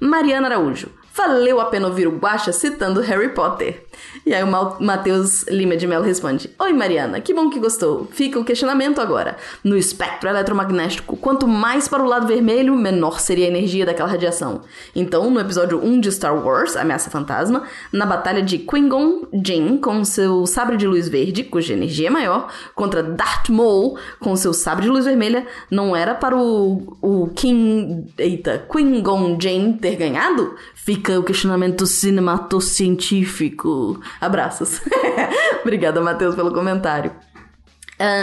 Mariana 0.00 0.48
Araújo 0.48 0.90
valeu 1.14 1.60
a 1.60 1.66
pena 1.66 1.86
ouvir 1.86 2.08
o 2.08 2.16
Guacha 2.18 2.52
citando 2.52 3.00
Harry 3.00 3.30
Potter. 3.30 3.83
E 4.26 4.32
aí 4.32 4.42
o 4.42 4.80
Matheus 4.80 5.44
Lima 5.48 5.76
de 5.76 5.86
Mello 5.86 6.04
responde: 6.04 6.50
Oi 6.58 6.72
Mariana, 6.72 7.20
que 7.20 7.34
bom 7.34 7.50
que 7.50 7.58
gostou. 7.58 8.08
Fica 8.10 8.38
o 8.38 8.44
questionamento 8.44 9.00
agora. 9.00 9.36
No 9.62 9.76
espectro 9.76 10.28
eletromagnético, 10.28 11.16
quanto 11.16 11.46
mais 11.46 11.88
para 11.88 12.02
o 12.02 12.06
lado 12.06 12.26
vermelho, 12.26 12.74
menor 12.74 13.20
seria 13.20 13.46
a 13.46 13.48
energia 13.48 13.86
daquela 13.86 14.08
radiação. 14.08 14.62
Então, 14.94 15.30
no 15.30 15.40
episódio 15.40 15.82
1 15.82 16.00
de 16.00 16.12
Star 16.12 16.44
Wars, 16.44 16.76
Ameaça 16.76 17.10
Fantasma, 17.10 17.64
na 17.92 18.06
batalha 18.06 18.42
de 18.42 18.58
Qui-Gon 18.58 19.26
Jinn 19.44 19.78
com 19.78 20.04
seu 20.04 20.46
sabre 20.46 20.76
de 20.76 20.86
luz 20.86 21.08
verde, 21.08 21.44
cuja 21.44 21.74
energia 21.74 22.08
é 22.08 22.10
maior, 22.10 22.50
contra 22.74 23.02
Darth 23.02 23.48
Maul 23.48 23.98
com 24.20 24.34
seu 24.36 24.52
sabre 24.52 24.84
de 24.84 24.90
luz 24.90 25.04
vermelha, 25.04 25.46
não 25.70 25.94
era 25.94 26.14
para 26.14 26.36
o, 26.36 26.96
o 27.00 27.28
King, 27.34 28.06
eita, 28.18 28.66
Qui-Gon 28.70 29.38
Jinn 29.40 29.74
ter 29.74 29.96
ganhado? 29.96 30.54
Fica 30.74 31.18
o 31.18 31.22
questionamento 31.22 31.86
cinematocientífico. 31.86 33.83
Abraços. 34.20 34.80
Obrigada, 35.62 36.00
Matheus, 36.00 36.34
pelo 36.34 36.52
comentário. 36.52 37.12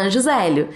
Uh. 0.09 0.69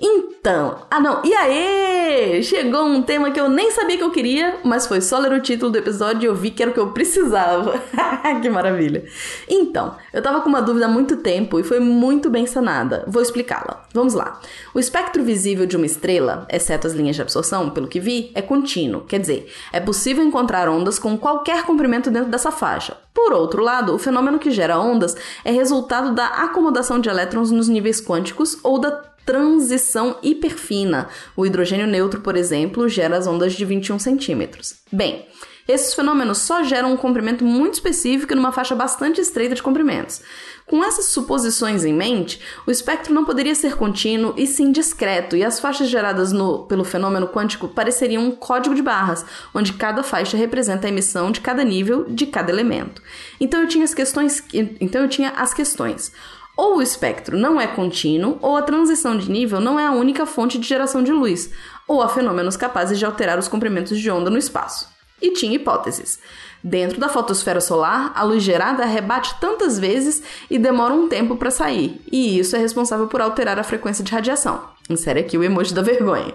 Então, 0.00 0.78
ah 0.90 0.98
não, 0.98 1.20
e 1.22 1.34
aí? 1.34 2.42
Chegou 2.42 2.86
um 2.86 3.02
tema 3.02 3.30
que 3.30 3.38
eu 3.38 3.50
nem 3.50 3.70
sabia 3.70 3.98
que 3.98 4.02
eu 4.02 4.10
queria, 4.10 4.58
mas 4.64 4.86
foi 4.86 5.02
só 5.02 5.18
ler 5.18 5.32
o 5.32 5.42
título 5.42 5.70
do 5.70 5.76
episódio 5.76 6.22
e 6.22 6.26
eu 6.26 6.34
vi 6.34 6.50
que 6.50 6.62
era 6.62 6.70
o 6.70 6.74
que 6.74 6.80
eu 6.80 6.92
precisava. 6.92 7.78
que 8.40 8.48
maravilha. 8.48 9.04
Então, 9.46 9.94
eu 10.12 10.22
tava 10.22 10.40
com 10.40 10.48
uma 10.48 10.62
dúvida 10.62 10.86
há 10.86 10.88
muito 10.88 11.18
tempo 11.18 11.60
e 11.60 11.62
foi 11.62 11.78
muito 11.78 12.30
bem 12.30 12.46
sanada. 12.46 13.04
Vou 13.06 13.20
explicá-la. 13.20 13.84
Vamos 13.92 14.14
lá. 14.14 14.40
O 14.72 14.80
espectro 14.80 15.22
visível 15.22 15.66
de 15.66 15.76
uma 15.76 15.84
estrela, 15.84 16.46
exceto 16.50 16.86
as 16.86 16.94
linhas 16.94 17.16
de 17.16 17.22
absorção, 17.22 17.68
pelo 17.68 17.86
que 17.86 18.00
vi, 18.00 18.32
é 18.34 18.40
contínuo, 18.40 19.02
quer 19.02 19.20
dizer, 19.20 19.52
é 19.70 19.80
possível 19.80 20.24
encontrar 20.24 20.68
ondas 20.70 20.98
com 20.98 21.18
qualquer 21.18 21.64
comprimento 21.64 22.10
dentro 22.10 22.30
dessa 22.30 22.50
faixa. 22.50 22.96
Por 23.12 23.32
outro 23.32 23.62
lado, 23.62 23.94
o 23.94 23.98
fenômeno 23.98 24.38
que 24.38 24.50
gera 24.50 24.78
ondas 24.78 25.16
é 25.44 25.50
resultado 25.50 26.14
da 26.14 26.26
acomodação 26.26 27.00
de 27.00 27.08
elétrons 27.08 27.50
nos 27.50 27.68
níveis 27.68 28.00
quânticos 28.00 28.56
ou 28.62 28.78
da 28.78 29.09
transição 29.24 30.16
hiperfina. 30.22 31.08
O 31.36 31.46
hidrogênio 31.46 31.86
neutro, 31.86 32.20
por 32.20 32.36
exemplo, 32.36 32.88
gera 32.88 33.16
as 33.16 33.26
ondas 33.26 33.52
de 33.52 33.64
21 33.64 33.98
centímetros. 33.98 34.74
Bem, 34.92 35.26
esses 35.68 35.94
fenômenos 35.94 36.38
só 36.38 36.64
geram 36.64 36.92
um 36.92 36.96
comprimento 36.96 37.44
muito 37.44 37.74
específico 37.74 38.34
numa 38.34 38.50
faixa 38.50 38.74
bastante 38.74 39.20
estreita 39.20 39.54
de 39.54 39.62
comprimentos. 39.62 40.20
Com 40.66 40.82
essas 40.84 41.06
suposições 41.06 41.84
em 41.84 41.92
mente, 41.92 42.40
o 42.66 42.70
espectro 42.70 43.14
não 43.14 43.24
poderia 43.24 43.54
ser 43.54 43.76
contínuo 43.76 44.34
e 44.36 44.46
sim 44.46 44.72
discreto, 44.72 45.36
e 45.36 45.44
as 45.44 45.60
faixas 45.60 45.88
geradas 45.88 46.32
no, 46.32 46.64
pelo 46.66 46.84
fenômeno 46.84 47.28
quântico 47.28 47.68
pareceriam 47.68 48.24
um 48.24 48.30
código 48.30 48.74
de 48.74 48.82
barras, 48.82 49.24
onde 49.54 49.72
cada 49.72 50.02
faixa 50.02 50.36
representa 50.36 50.86
a 50.86 50.90
emissão 50.90 51.30
de 51.30 51.40
cada 51.40 51.62
nível 51.62 52.04
de 52.08 52.26
cada 52.26 52.50
elemento. 52.50 53.02
Então 53.40 53.60
eu 53.60 53.68
tinha 53.68 53.84
as 53.84 53.94
questões, 53.94 54.42
então 54.52 55.02
eu 55.02 55.08
tinha 55.08 55.30
as 55.30 55.54
questões. 55.54 56.12
Ou 56.60 56.76
o 56.76 56.82
espectro 56.82 57.38
não 57.38 57.58
é 57.58 57.66
contínuo, 57.66 58.36
ou 58.42 58.54
a 58.54 58.60
transição 58.60 59.16
de 59.16 59.30
nível 59.30 59.62
não 59.62 59.80
é 59.80 59.86
a 59.86 59.92
única 59.92 60.26
fonte 60.26 60.58
de 60.58 60.68
geração 60.68 61.02
de 61.02 61.10
luz, 61.10 61.50
ou 61.88 62.02
há 62.02 62.08
fenômenos 62.10 62.54
capazes 62.54 62.98
de 62.98 63.06
alterar 63.06 63.38
os 63.38 63.48
comprimentos 63.48 63.98
de 63.98 64.10
onda 64.10 64.28
no 64.28 64.36
espaço. 64.36 64.86
E 65.22 65.32
tinha 65.32 65.56
hipóteses. 65.56 66.18
Dentro 66.62 67.00
da 67.00 67.08
fotosfera 67.08 67.62
solar, 67.62 68.12
a 68.14 68.22
luz 68.24 68.42
gerada 68.42 68.84
rebate 68.84 69.40
tantas 69.40 69.78
vezes 69.78 70.22
e 70.50 70.58
demora 70.58 70.92
um 70.92 71.08
tempo 71.08 71.34
para 71.34 71.50
sair, 71.50 71.98
e 72.12 72.38
isso 72.38 72.54
é 72.54 72.58
responsável 72.58 73.06
por 73.06 73.22
alterar 73.22 73.58
a 73.58 73.64
frequência 73.64 74.04
de 74.04 74.12
radiação. 74.12 74.62
Insere 74.90 75.20
aqui 75.20 75.38
o 75.38 75.44
emoji 75.44 75.72
da 75.72 75.82
vergonha. 75.82 76.34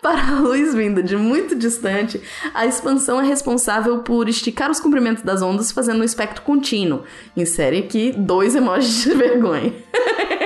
Para 0.00 0.28
a 0.28 0.40
luz 0.40 0.72
vinda 0.72 1.02
de 1.02 1.16
muito 1.16 1.56
distante, 1.56 2.22
a 2.54 2.64
expansão 2.64 3.20
é 3.20 3.26
responsável 3.26 3.98
por 3.98 4.28
esticar 4.28 4.70
os 4.70 4.78
comprimentos 4.78 5.24
das 5.24 5.42
ondas 5.42 5.72
fazendo 5.72 6.00
um 6.00 6.04
espectro 6.04 6.42
contínuo. 6.42 7.02
Insere 7.36 7.78
aqui 7.78 8.12
dois 8.16 8.54
emojis 8.54 9.02
de 9.02 9.14
vergonha. 9.14 9.74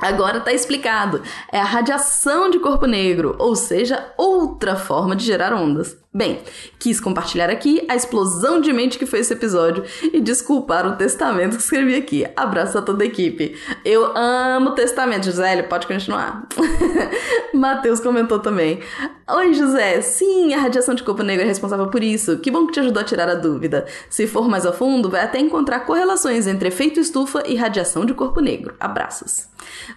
Agora 0.00 0.40
tá 0.40 0.52
explicado. 0.52 1.22
É 1.52 1.60
a 1.60 1.64
radiação 1.64 2.50
de 2.50 2.58
corpo 2.58 2.86
negro, 2.86 3.36
ou 3.38 3.54
seja, 3.54 4.12
outra 4.16 4.74
forma 4.74 5.14
de 5.14 5.24
gerar 5.24 5.54
ondas. 5.54 5.96
Bem, 6.12 6.40
quis 6.78 6.98
compartilhar 7.00 7.50
aqui 7.50 7.84
a 7.86 7.94
explosão 7.94 8.62
de 8.62 8.72
mente 8.72 8.98
que 8.98 9.04
foi 9.04 9.18
esse 9.18 9.34
episódio 9.34 9.84
e 10.10 10.20
desculpar 10.22 10.86
o 10.86 10.96
testamento 10.96 11.56
que 11.56 11.62
escrevi 11.62 11.94
aqui. 11.94 12.26
Abraço 12.34 12.78
a 12.78 12.82
toda 12.82 13.04
a 13.04 13.06
equipe. 13.06 13.54
Eu 13.84 14.16
amo 14.16 14.70
testamento, 14.70 15.26
José, 15.26 15.62
pode 15.64 15.86
continuar. 15.86 16.48
Matheus 17.52 18.00
comentou 18.00 18.38
também. 18.38 18.80
Oi, 19.30 19.52
José. 19.52 20.00
Sim, 20.00 20.54
a 20.54 20.58
radiação 20.58 20.94
de 20.94 21.02
corpo 21.02 21.22
negro 21.22 21.44
é 21.44 21.46
responsável 21.46 21.88
por 21.88 22.02
isso. 22.02 22.38
Que 22.38 22.50
bom 22.50 22.66
que 22.66 22.72
te 22.72 22.80
ajudou 22.80 23.02
a 23.02 23.04
tirar 23.04 23.28
a 23.28 23.34
dúvida. 23.34 23.86
Se 24.08 24.26
for 24.26 24.48
mais 24.48 24.64
a 24.64 24.72
fundo, 24.72 25.10
vai 25.10 25.20
até 25.20 25.38
encontrar 25.38 25.80
correlações 25.80 26.46
entre 26.46 26.68
efeito 26.68 26.98
estufa 26.98 27.42
e 27.46 27.54
radiação 27.54 28.06
de 28.06 28.14
corpo 28.14 28.40
negro. 28.40 28.74
Abraços. 28.80 29.46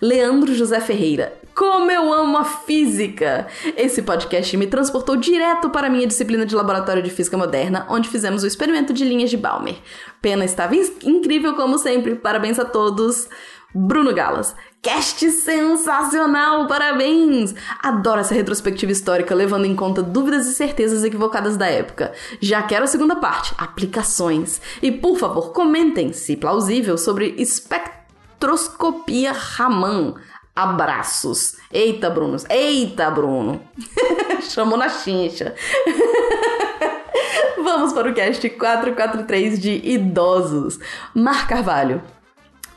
Leandro 0.02 0.54
José 0.54 0.82
Ferreira. 0.82 1.40
Como 1.56 1.92
eu 1.92 2.12
amo 2.12 2.38
a 2.38 2.46
física! 2.46 3.48
Esse 3.76 4.02
podcast 4.02 4.56
me 4.56 4.68
transportou 4.68 5.16
direto 5.18 5.70
para 5.70 5.88
a 5.88 5.90
minha 6.02 6.08
disciplina 6.08 6.46
de 6.46 6.56
laboratório 6.56 7.04
de 7.04 7.12
física 7.12 7.38
moderna, 7.38 7.86
onde 7.88 8.10
fizemos 8.10 8.44
o 8.44 8.48
experimento 8.48 8.92
de 8.92 9.06
linhas 9.06 9.30
de 9.30 9.38
Balmer. 9.38 9.78
Pena 10.20 10.44
estava 10.44 10.76
incrível 10.76 11.56
como 11.56 11.78
sempre. 11.78 12.16
Parabéns 12.16 12.58
a 12.58 12.66
todos. 12.66 13.30
Bruno 13.74 14.14
Galas. 14.14 14.56
Cast 14.82 15.30
sensacional! 15.30 16.68
Parabéns! 16.68 17.54
Adoro 17.84 18.20
essa 18.20 18.34
retrospectiva 18.34 18.92
histórica, 18.92 19.36
levando 19.36 19.66
em 19.66 19.76
conta 19.76 20.02
dúvidas 20.02 20.48
e 20.48 20.56
certezas 20.56 21.04
equivocadas 21.04 21.56
da 21.56 21.68
época. 21.68 22.12
Já 22.42 22.64
quero 22.64 22.86
a 22.86 22.88
segunda 22.88 23.16
parte, 23.16 23.54
aplicações. 23.58 24.60
E 24.82 24.92
por 24.92 25.18
favor, 25.18 25.54
comentem, 25.54 26.12
se 26.12 26.36
plausível, 26.36 26.98
sobre 26.98 27.36
espectroscopia 27.38 29.32
Raman. 29.32 30.16
Abraços. 30.56 31.56
Eita, 31.72 32.10
Bruno. 32.10 32.38
Eita, 32.50 33.10
Bruno. 33.12 33.62
Chamou 34.52 34.78
na 34.78 34.90
chincha. 34.90 35.56
Vamos 37.64 37.94
para 37.94 38.10
o 38.10 38.14
cast 38.14 38.50
443 38.50 39.60
de 39.60 39.82
idosos. 39.84 40.78
Mar 41.16 41.48
Carvalho. 41.48 42.02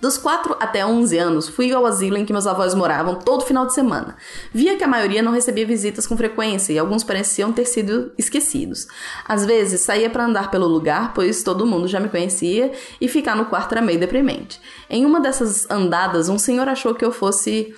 Dos 0.00 0.19
4 0.19 0.57
até 0.61 0.85
11 0.85 1.16
anos, 1.16 1.49
fui 1.49 1.73
ao 1.73 1.87
asilo 1.87 2.19
em 2.19 2.26
que 2.26 2.33
meus 2.33 2.47
avós 2.47 2.75
moravam 2.75 3.14
todo 3.14 3.47
final 3.47 3.66
de 3.66 3.73
semana. 3.73 4.16
Via 4.52 4.76
que 4.76 4.85
a 4.85 4.87
maioria 4.87 5.23
não 5.23 5.33
recebia 5.33 5.66
visitas 5.66 6.07
com 6.07 6.14
frequência 6.14 6.75
e 6.75 6.78
alguns 6.78 7.02
pareciam 7.02 7.50
ter 7.52 7.64
sido 7.64 8.12
esquecidos. 8.19 8.87
Às 9.26 9.47
vezes, 9.47 9.81
saía 9.81 10.11
para 10.11 10.26
andar 10.26 10.50
pelo 10.50 10.69
lugar, 10.69 11.14
pois 11.14 11.43
todo 11.43 11.66
mundo 11.66 11.88
já 11.88 11.99
me 11.99 12.11
conhecia, 12.11 12.71
e 13.00 13.09
ficar 13.09 13.35
no 13.35 13.47
quarto 13.47 13.73
era 13.73 13.81
meio 13.81 13.99
deprimente. 13.99 14.61
Em 14.90 15.07
uma 15.07 15.21
dessas 15.21 15.69
andadas, 15.71 16.28
um 16.28 16.38
senhor 16.38 16.69
achou 16.69 16.95
que 16.95 17.04
eu 17.04 17.11
fosse 17.11 17.75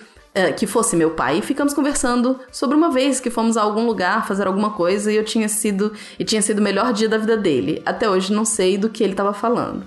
que 0.55 0.67
fosse 0.67 0.95
meu 0.95 1.11
pai 1.11 1.39
e 1.39 1.41
ficamos 1.41 1.73
conversando 1.73 2.39
sobre 2.51 2.75
uma 2.75 2.91
vez 2.91 3.19
que 3.19 3.29
fomos 3.29 3.57
a 3.57 3.61
algum 3.61 3.85
lugar 3.85 4.27
fazer 4.27 4.45
alguma 4.45 4.71
coisa 4.71 5.11
e 5.11 5.15
eu 5.15 5.23
tinha 5.23 5.49
sido 5.49 5.91
e 6.19 6.23
tinha 6.23 6.41
sido 6.41 6.59
o 6.59 6.61
melhor 6.61 6.93
dia 6.93 7.09
da 7.09 7.17
vida 7.17 7.35
dele. 7.35 7.81
Até 7.85 8.09
hoje 8.09 8.31
não 8.31 8.45
sei 8.45 8.77
do 8.77 8.89
que 8.89 9.03
ele 9.03 9.13
estava 9.13 9.33
falando. 9.33 9.83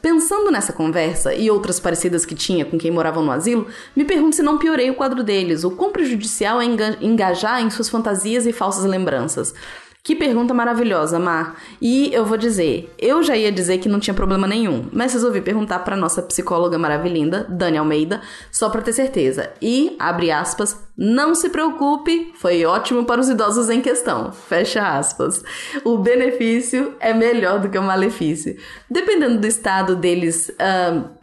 Pensando 0.00 0.50
nessa 0.50 0.72
conversa 0.72 1.32
e 1.32 1.48
outras 1.48 1.78
parecidas 1.78 2.24
que 2.24 2.34
tinha 2.34 2.64
com 2.64 2.76
quem 2.76 2.90
moravam 2.90 3.24
no 3.24 3.30
asilo, 3.30 3.68
me 3.94 4.04
pergunto 4.04 4.34
se 4.34 4.42
não 4.42 4.58
piorei 4.58 4.90
o 4.90 4.94
quadro 4.94 5.22
deles, 5.22 5.62
o 5.62 5.70
quão 5.70 5.92
prejudicial 5.92 6.60
é 6.60 6.64
engajar 7.00 7.62
em 7.62 7.70
suas 7.70 7.88
fantasias 7.88 8.44
e 8.44 8.52
falsas 8.52 8.84
lembranças. 8.84 9.54
Que 10.04 10.16
pergunta 10.16 10.52
maravilhosa, 10.52 11.16
Mar. 11.20 11.56
E 11.80 12.12
eu 12.12 12.24
vou 12.24 12.36
dizer, 12.36 12.92
eu 12.98 13.22
já 13.22 13.36
ia 13.36 13.52
dizer 13.52 13.78
que 13.78 13.88
não 13.88 14.00
tinha 14.00 14.12
problema 14.12 14.48
nenhum, 14.48 14.88
mas 14.92 15.12
resolvi 15.12 15.40
perguntar 15.40 15.78
para 15.80 15.94
nossa 15.94 16.20
psicóloga 16.20 16.76
maravilhinda, 16.76 17.46
Dani 17.48 17.78
Almeida, 17.78 18.20
só 18.50 18.68
para 18.68 18.82
ter 18.82 18.92
certeza. 18.92 19.52
E, 19.62 19.94
abre 20.00 20.32
aspas, 20.32 20.76
não 20.98 21.36
se 21.36 21.50
preocupe, 21.50 22.32
foi 22.34 22.64
ótimo 22.64 23.04
para 23.04 23.20
os 23.20 23.28
idosos 23.28 23.70
em 23.70 23.80
questão. 23.80 24.32
Fecha 24.32 24.98
aspas. 24.98 25.40
O 25.84 25.96
benefício 25.98 26.96
é 26.98 27.14
melhor 27.14 27.60
do 27.60 27.70
que 27.70 27.78
o 27.78 27.82
malefício. 27.82 28.56
Dependendo 28.90 29.38
do 29.38 29.46
estado 29.46 29.94
deles. 29.94 30.48
Uh, 30.48 31.21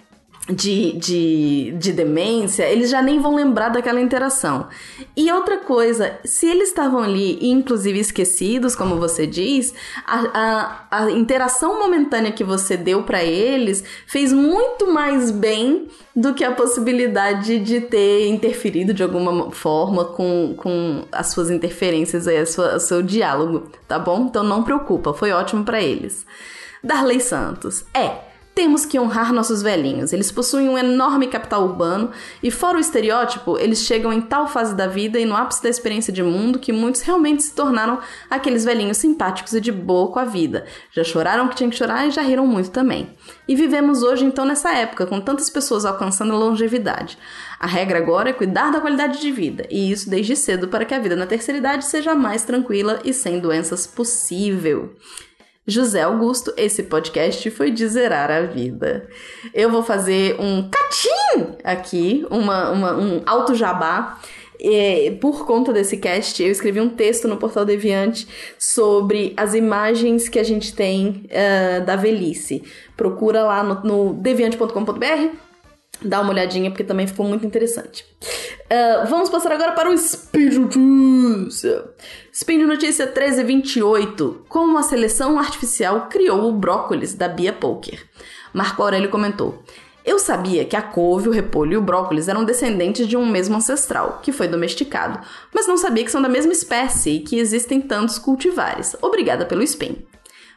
de, 0.50 0.94
de, 0.94 1.72
de 1.78 1.94
demência, 1.94 2.64
eles 2.64 2.90
já 2.90 3.02
nem 3.02 3.20
vão 3.20 3.36
lembrar 3.36 3.70
daquela 3.70 4.02
interação. 4.02 4.68
E 5.16 5.32
outra 5.32 5.58
coisa, 5.58 6.18
se 6.24 6.48
eles 6.48 6.70
estavam 6.70 7.02
ali, 7.02 7.38
inclusive 7.42 8.00
esquecidos, 8.00 8.76
como 8.76 8.98
você 8.98 9.28
diz, 9.28 9.74
a, 10.06 10.88
a, 10.90 11.04
a 11.04 11.12
interação 11.12 11.80
momentânea 11.80 12.32
que 12.32 12.44
você 12.44 12.76
deu 12.76 13.04
para 13.04 13.24
eles 13.24 13.84
fez 14.08 14.34
muito 14.34 14.92
mais 14.92 15.30
bem 15.30 15.88
do 16.16 16.34
que 16.34 16.44
a 16.44 16.52
possibilidade 16.52 17.60
de 17.60 17.82
ter 17.82 18.28
interferido 18.28 18.94
de 18.94 19.04
alguma 19.04 19.52
forma 19.52 20.06
com, 20.06 20.54
com 20.58 21.06
as 21.12 21.28
suas 21.28 21.52
interferências 21.52 22.28
aí, 22.28 22.42
o 22.42 22.80
seu 22.80 23.02
diálogo, 23.02 23.70
tá 23.88 24.00
bom? 24.00 24.26
Então 24.26 24.44
não 24.44 24.64
preocupa, 24.64 25.14
foi 25.14 25.32
ótimo 25.32 25.64
para 25.64 25.82
eles. 25.82 26.26
Darley 26.84 27.20
Santos. 27.20 27.86
É, 27.94 28.29
temos 28.60 28.86
que 28.86 29.00
honrar 29.00 29.32
nossos 29.32 29.62
velhinhos. 29.62 30.12
Eles 30.12 30.34
possuem 30.34 30.68
um 30.68 30.78
enorme 30.78 31.28
capital 31.28 31.64
urbano 31.64 32.12
e, 32.44 32.52
fora 32.52 32.76
o 32.76 32.82
estereótipo, 32.82 33.58
eles 33.58 33.86
chegam 33.86 34.12
em 34.12 34.20
tal 34.20 34.50
fase 34.50 34.76
da 34.76 34.86
vida 34.86 35.18
e 35.18 35.24
no 35.24 35.34
ápice 35.34 35.64
da 35.64 35.70
experiência 35.70 36.12
de 36.12 36.22
mundo 36.22 36.60
que 36.60 36.74
muitos 36.74 37.00
realmente 37.00 37.42
se 37.42 37.56
tornaram 37.56 38.00
aqueles 38.30 38.66
velhinhos 38.66 38.98
simpáticos 38.98 39.54
e 39.54 39.62
de 39.62 39.72
boa 39.72 40.12
com 40.12 40.20
a 40.20 40.26
vida. 40.26 40.66
Já 40.92 41.06
choraram 41.06 41.48
que 41.48 41.56
tinham 41.56 41.70
que 41.70 41.78
chorar 41.78 42.06
e 42.06 42.12
já 42.12 42.22
riram 42.22 42.46
muito 42.46 42.70
também. 42.70 43.16
E 43.48 43.56
vivemos 43.56 44.04
hoje 44.04 44.26
então 44.26 44.44
nessa 44.44 44.76
época, 44.76 45.06
com 45.06 45.22
tantas 45.22 45.50
pessoas 45.50 45.86
alcançando 45.86 46.34
a 46.34 46.38
longevidade. 46.38 47.18
A 47.62 47.66
regra 47.66 48.00
agora 48.00 48.32
é 48.32 48.34
cuidar 48.34 48.74
da 48.74 48.82
qualidade 48.82 49.22
de 49.22 49.32
vida, 49.32 49.66
e 49.70 49.90
isso 49.90 50.10
desde 50.10 50.36
cedo 50.36 50.68
para 50.68 50.84
que 50.84 50.94
a 50.94 51.00
vida 51.00 51.16
na 51.16 51.26
terceira 51.26 51.60
idade 51.60 51.86
seja 51.86 52.14
mais 52.14 52.44
tranquila 52.44 53.00
e 53.06 53.14
sem 53.14 53.40
doenças 53.40 53.88
possível. 53.88 54.98
José 55.70 56.02
Augusto, 56.02 56.54
esse 56.58 56.84
podcast 56.84 57.50
foi 57.52 57.72
de 57.72 57.88
zerar 57.88 58.32
a 58.32 58.42
vida. 58.42 59.08
Eu 59.54 59.70
vou 59.70 59.84
fazer 59.84 60.36
um 60.40 60.70
catim 60.70 61.56
aqui, 61.64 62.26
uma, 62.30 62.72
uma 62.72 62.98
um 62.98 63.22
alto 63.26 63.56
jabá. 63.56 64.20
É, 64.62 65.18
por 65.22 65.46
conta 65.46 65.72
desse 65.72 65.96
cast, 65.96 66.44
eu 66.44 66.52
escrevi 66.52 66.82
um 66.82 66.90
texto 66.90 67.30
no 67.30 67.38
Portal 67.38 67.64
Deviante 67.64 68.28
sobre 68.58 69.34
as 69.38 69.54
imagens 69.54 70.28
que 70.28 70.38
a 70.38 70.44
gente 70.44 70.76
tem 70.76 71.24
uh, 71.26 71.86
da 71.86 71.96
velhice. 71.96 72.64
Procura 72.98 73.44
lá 73.44 73.64
no, 73.64 73.82
no 73.84 74.14
deviante.com.br 74.14 75.50
Dá 76.02 76.22
uma 76.22 76.32
olhadinha 76.32 76.70
porque 76.70 76.84
também 76.84 77.08
ficou 77.08 77.26
muito 77.26 77.46
interessante. 77.46 78.06
Uh, 78.72 79.08
vamos 79.08 79.30
passar 79.30 79.52
agora 79.52 79.72
para 79.72 79.90
o 79.90 79.98
Speed 79.98 80.54
Notícia. 80.54 81.86
Speed 82.32 82.62
Notícia 82.68 83.06
1328. 83.06 84.46
Como 84.48 84.78
a 84.78 84.84
seleção 84.84 85.40
artificial 85.40 86.08
criou 86.08 86.48
o 86.48 86.54
brócolis 86.54 87.16
da 87.16 87.28
Bia 87.28 87.52
Poker. 87.52 88.06
Marco 88.54 88.84
Aurélio 88.84 89.10
comentou. 89.10 89.64
Eu 90.06 90.20
sabia 90.20 90.66
que 90.66 90.76
a 90.76 90.84
couve, 90.84 91.30
o 91.30 91.32
repolho 91.32 91.74
e 91.74 91.78
o 91.78 91.82
brócolis 91.82 92.28
eram 92.28 92.46
descendentes 92.46 93.08
de 93.08 93.18
um 93.18 93.26
mesmo 93.26 93.58
ancestral, 93.58 94.20
que 94.22 94.32
foi 94.32 94.48
domesticado, 94.48 95.20
mas 95.54 95.68
não 95.68 95.78
sabia 95.78 96.06
que 96.06 96.12
são 96.12 96.22
da 96.22 96.30
mesma 96.30 96.54
espécie 96.54 97.12
e 97.12 97.20
que 97.20 97.38
existem 97.38 97.82
tantos 97.82 98.18
cultivares. 98.18 98.96
Obrigada 99.02 99.46
pelo 99.46 99.64
spin. 99.64 99.98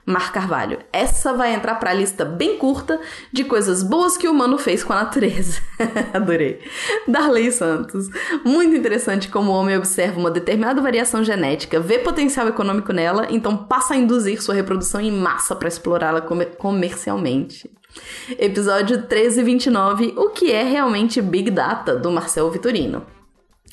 Mar 0.04 0.32
Carvalho. 0.32 0.80
Essa 0.92 1.32
vai 1.32 1.54
entrar 1.54 1.76
para 1.76 1.90
a 1.90 1.94
lista 1.94 2.24
bem 2.24 2.58
curta 2.58 3.00
de 3.32 3.44
coisas 3.44 3.82
boas 3.82 4.16
que 4.16 4.26
o 4.26 4.32
humano 4.32 4.58
fez 4.58 4.82
com 4.82 4.92
a 4.92 5.04
natureza. 5.04 5.60
Adorei. 6.12 6.60
Darley 7.06 7.52
Santos. 7.52 8.08
Muito 8.44 8.74
interessante 8.74 9.28
como 9.28 9.52
o 9.52 9.54
homem 9.54 9.76
observa 9.76 10.18
uma 10.18 10.30
determinada 10.30 10.80
variação 10.80 11.22
genética, 11.22 11.78
vê 11.78 11.98
potencial 11.98 12.48
econômico 12.48 12.92
nela, 12.92 13.28
então 13.30 13.56
passa 13.56 13.94
a 13.94 13.96
induzir 13.96 14.42
sua 14.42 14.54
reprodução 14.54 15.00
em 15.00 15.12
massa 15.12 15.54
para 15.54 15.68
explorá-la 15.68 16.20
comercialmente. 16.58 17.70
Episódio 18.38 18.96
1329. 18.98 20.14
O 20.16 20.30
que 20.30 20.50
é 20.50 20.62
realmente 20.62 21.20
Big 21.20 21.50
Data, 21.50 21.94
do 21.94 22.10
Marcel 22.10 22.50
Vitorino. 22.50 23.06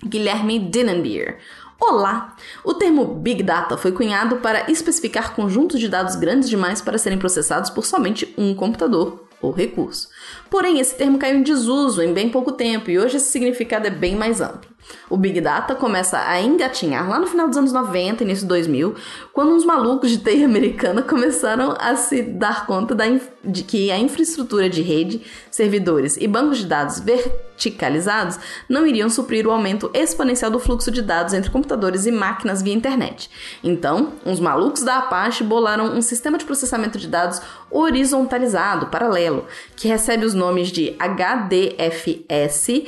Guilherme 0.05 0.59
Dinenbier. 0.59 1.39
Olá! 1.81 2.35
O 2.61 2.73
termo 2.73 3.05
Big 3.05 3.41
Data 3.41 3.77
foi 3.77 3.93
cunhado 3.93 4.37
para 4.37 4.69
especificar 4.69 5.33
conjuntos 5.33 5.79
de 5.79 5.87
dados 5.87 6.17
grandes 6.17 6.49
demais 6.49 6.81
para 6.81 6.97
serem 6.97 7.17
processados 7.17 7.69
por 7.69 7.85
somente 7.85 8.33
um 8.37 8.53
computador 8.53 9.25
ou 9.41 9.51
recurso. 9.51 10.09
Porém, 10.49 10.79
esse 10.79 10.95
termo 10.95 11.17
caiu 11.17 11.37
em 11.37 11.43
desuso 11.43 12.01
em 12.01 12.13
bem 12.13 12.29
pouco 12.29 12.51
tempo 12.51 12.89
e 12.89 12.99
hoje 12.99 13.17
esse 13.17 13.31
significado 13.31 13.87
é 13.87 13.91
bem 13.91 14.15
mais 14.15 14.41
amplo. 14.41 14.69
O 15.09 15.17
Big 15.17 15.41
Data 15.41 15.75
começa 15.75 16.19
a 16.19 16.41
engatinhar 16.41 17.07
lá 17.07 17.19
no 17.19 17.27
final 17.27 17.47
dos 17.47 17.57
anos 17.57 17.71
90, 17.71 18.23
início 18.23 18.43
de 18.43 18.49
2000, 18.49 18.95
quando 19.33 19.51
uns 19.51 19.65
malucos 19.65 20.09
de 20.09 20.17
TI 20.17 20.43
americana 20.43 21.01
começaram 21.01 21.75
a 21.79 21.95
se 21.95 22.21
dar 22.21 22.65
conta 22.65 22.95
da 22.95 23.05
de 23.43 23.63
que 23.63 23.89
a 23.89 23.97
infraestrutura 23.97 24.69
de 24.69 24.81
rede, 24.81 25.21
servidores 25.49 26.17
e 26.17 26.27
bancos 26.27 26.59
de 26.59 26.65
dados 26.65 26.99
verticalizados 26.99 28.37
não 28.67 28.85
iriam 28.85 29.09
suprir 29.09 29.47
o 29.47 29.51
aumento 29.51 29.89
exponencial 29.93 30.51
do 30.51 30.59
fluxo 30.59 30.91
de 30.91 31.01
dados 31.01 31.33
entre 31.33 31.49
computadores 31.49 32.05
e 32.05 32.11
máquinas 32.11 32.61
via 32.61 32.73
internet. 32.73 33.29
Então, 33.63 34.13
uns 34.25 34.39
malucos 34.39 34.83
da 34.83 34.97
Apache 34.97 35.43
bolaram 35.43 35.85
um 35.85 36.01
sistema 36.01 36.37
de 36.37 36.45
processamento 36.45 36.97
de 36.97 37.07
dados 37.07 37.41
horizontalizado, 37.71 38.87
paralelo, 38.87 39.45
que 39.75 39.87
recebe 39.87 40.18
os 40.25 40.33
nomes 40.33 40.71
de 40.71 40.95
HDFS, 40.99 42.85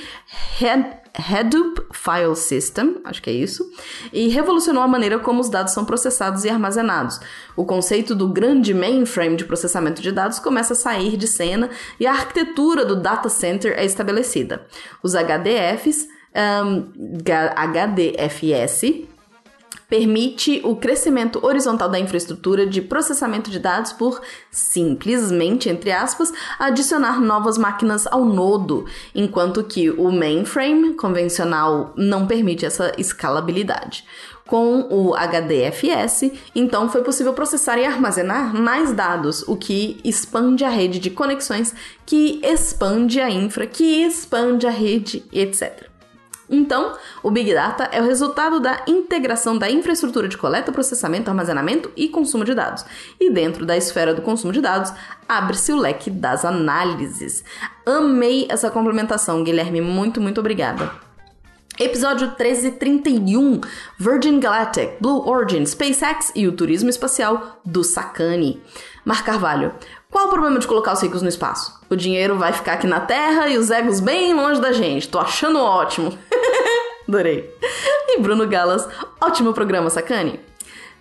Hadoop 1.13 1.87
File 1.91 2.35
System, 2.35 3.01
acho 3.03 3.21
que 3.21 3.29
é 3.29 3.33
isso, 3.33 3.69
e 4.13 4.29
revolucionou 4.29 4.81
a 4.81 4.87
maneira 4.87 5.19
como 5.19 5.41
os 5.41 5.49
dados 5.49 5.73
são 5.73 5.83
processados 5.83 6.45
e 6.45 6.49
armazenados. 6.49 7.19
O 7.55 7.65
conceito 7.65 8.15
do 8.15 8.29
grande 8.29 8.73
mainframe 8.73 9.35
de 9.35 9.45
processamento 9.45 10.01
de 10.01 10.11
dados 10.11 10.39
começa 10.39 10.73
a 10.73 10.75
sair 10.75 11.17
de 11.17 11.27
cena 11.27 11.69
e 11.99 12.07
a 12.07 12.11
arquitetura 12.11 12.85
do 12.85 12.95
data 12.95 13.27
center 13.27 13.73
é 13.77 13.85
estabelecida. 13.85 14.65
Os 15.03 15.13
HDFs, 15.13 16.07
um, 16.33 16.91
HDFS, 17.55 19.07
permite 19.91 20.61
o 20.63 20.77
crescimento 20.77 21.45
horizontal 21.45 21.89
da 21.89 21.99
infraestrutura 21.99 22.65
de 22.65 22.81
processamento 22.81 23.51
de 23.51 23.59
dados 23.59 23.91
por 23.91 24.21
simplesmente, 24.49 25.67
entre 25.67 25.91
aspas, 25.91 26.31
adicionar 26.57 27.19
novas 27.19 27.57
máquinas 27.57 28.07
ao 28.07 28.23
nodo, 28.23 28.85
enquanto 29.13 29.61
que 29.65 29.89
o 29.89 30.09
mainframe 30.09 30.93
convencional 30.93 31.91
não 31.97 32.25
permite 32.25 32.65
essa 32.65 32.93
escalabilidade. 32.97 34.05
Com 34.47 34.87
o 34.89 35.13
HDFS, 35.13 36.31
então 36.55 36.89
foi 36.89 37.03
possível 37.03 37.33
processar 37.33 37.77
e 37.77 37.85
armazenar 37.85 38.55
mais 38.55 38.93
dados, 38.93 39.43
o 39.45 39.57
que 39.57 39.99
expande 40.05 40.63
a 40.63 40.69
rede 40.69 40.99
de 40.99 41.09
conexões, 41.09 41.75
que 42.05 42.39
expande 42.45 43.19
a 43.19 43.29
infra, 43.29 43.67
que 43.67 44.05
expande 44.05 44.65
a 44.65 44.71
rede, 44.71 45.25
etc. 45.33 45.90
Então, 46.51 46.93
o 47.23 47.31
Big 47.31 47.53
Data 47.53 47.85
é 47.93 48.01
o 48.01 48.05
resultado 48.05 48.59
da 48.59 48.83
integração 48.85 49.57
da 49.57 49.71
infraestrutura 49.71 50.27
de 50.27 50.37
coleta, 50.37 50.71
processamento, 50.71 51.29
armazenamento 51.29 51.89
e 51.95 52.09
consumo 52.09 52.43
de 52.43 52.53
dados. 52.53 52.85
E 53.17 53.31
dentro 53.31 53.65
da 53.65 53.77
esfera 53.77 54.13
do 54.13 54.21
consumo 54.21 54.51
de 54.51 54.59
dados, 54.59 54.93
abre-se 55.27 55.71
o 55.71 55.77
leque 55.77 56.11
das 56.11 56.43
análises. 56.43 57.43
Amei 57.85 58.47
essa 58.49 58.69
complementação, 58.69 59.43
Guilherme. 59.45 59.79
Muito, 59.79 60.19
muito 60.19 60.41
obrigada. 60.41 60.91
Episódio 61.79 62.27
1331: 62.27 63.61
Virgin 63.97 64.39
Galactic, 64.39 64.99
Blue 64.99 65.27
Origin, 65.27 65.65
SpaceX 65.65 66.31
e 66.35 66.47
o 66.47 66.51
turismo 66.51 66.89
espacial 66.89 67.61
do 67.65 67.83
Sacani. 67.83 68.61
Mar 69.03 69.23
Carvalho. 69.23 69.73
Qual 70.11 70.27
o 70.27 70.29
problema 70.29 70.59
de 70.59 70.67
colocar 70.67 70.93
os 70.93 71.01
ricos 71.01 71.21
no 71.21 71.29
espaço? 71.29 71.79
O 71.89 71.95
dinheiro 71.95 72.37
vai 72.37 72.53
ficar 72.53 72.73
aqui 72.73 72.85
na 72.85 72.99
Terra 72.99 73.47
e 73.47 73.57
os 73.57 73.71
egos 73.71 73.99
bem 73.99 74.33
longe 74.33 74.61
da 74.61 74.73
gente. 74.73 75.07
Tô 75.07 75.17
achando 75.17 75.57
ótimo. 75.59 76.15
Adorei. 77.07 77.49
E 78.07 78.19
Bruno 78.19 78.47
Galas, 78.47 78.87
ótimo 79.19 79.53
programa, 79.53 79.89
sacane. 79.89 80.50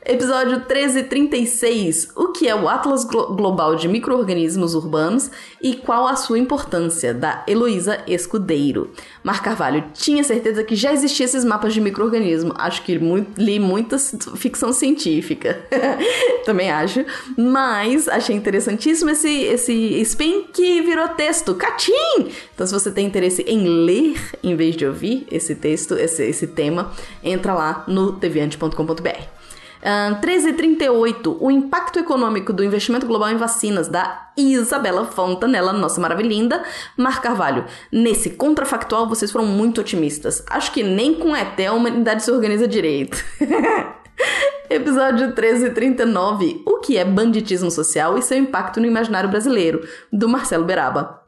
Episódio 0.02 0.52
1336. 0.52 2.12
O 2.16 2.28
que 2.28 2.48
é 2.48 2.54
o 2.54 2.66
Atlas 2.66 3.04
Glo 3.04 3.34
Global 3.34 3.76
de 3.76 3.86
Microorganismos 3.86 4.74
Urbanos 4.74 5.30
e 5.60 5.74
qual 5.74 6.08
a 6.08 6.16
sua 6.16 6.38
importância? 6.38 7.12
Da 7.12 7.44
Heloísa 7.46 8.02
Escudeiro. 8.06 8.92
Mar 9.22 9.42
Carvalho, 9.42 9.84
tinha 9.92 10.24
certeza 10.24 10.64
que 10.64 10.74
já 10.74 10.90
existiam 10.90 11.26
esses 11.26 11.44
mapas 11.44 11.74
de 11.74 11.82
microorganismo. 11.82 12.54
Acho 12.56 12.82
que 12.82 12.98
li 13.36 13.60
muita 13.60 13.98
ficção 13.98 14.72
científica. 14.72 15.60
Também 16.46 16.70
acho. 16.70 17.04
Mas 17.36 18.08
achei 18.08 18.34
interessantíssimo 18.34 19.10
esse, 19.10 19.28
esse 19.28 20.00
spin 20.00 20.44
que 20.50 20.80
virou 20.80 21.08
texto. 21.08 21.54
Catim! 21.54 22.30
Então, 22.54 22.66
se 22.66 22.72
você 22.72 22.90
tem 22.90 23.06
interesse 23.06 23.42
em 23.42 23.68
ler 23.84 24.18
em 24.42 24.56
vez 24.56 24.76
de 24.76 24.86
ouvir 24.86 25.26
esse 25.30 25.54
texto, 25.54 25.94
esse, 25.94 26.24
esse 26.24 26.46
tema, 26.46 26.90
entra 27.22 27.52
lá 27.52 27.84
no 27.86 28.12
deviante.com.br. 28.12 29.39
Uh, 29.80 30.20
1338, 30.20 31.38
o 31.40 31.50
impacto 31.50 31.98
econômico 31.98 32.52
do 32.52 32.62
investimento 32.62 33.06
global 33.06 33.30
em 33.30 33.36
vacinas, 33.36 33.88
da 33.88 34.30
Isabela 34.36 35.06
Fontanella, 35.06 35.72
nossa 35.72 36.00
maravilhinda. 36.00 36.62
Mar 36.96 37.22
Carvalho, 37.22 37.64
nesse 37.90 38.30
contrafactual 38.30 39.08
vocês 39.08 39.32
foram 39.32 39.46
muito 39.46 39.80
otimistas. 39.80 40.44
Acho 40.50 40.70
que 40.72 40.82
nem 40.82 41.14
com 41.14 41.34
ET 41.34 41.58
a 41.60 41.72
humanidade 41.72 42.22
se 42.22 42.30
organiza 42.30 42.68
direito. 42.68 43.24
Episódio 44.68 45.26
1339, 45.28 46.62
o 46.66 46.78
que 46.78 46.98
é 46.98 47.04
banditismo 47.04 47.70
social 47.70 48.18
e 48.18 48.22
seu 48.22 48.36
impacto 48.36 48.80
no 48.80 48.86
imaginário 48.86 49.30
brasileiro, 49.30 49.82
do 50.12 50.28
Marcelo 50.28 50.64
Beraba. 50.64 51.20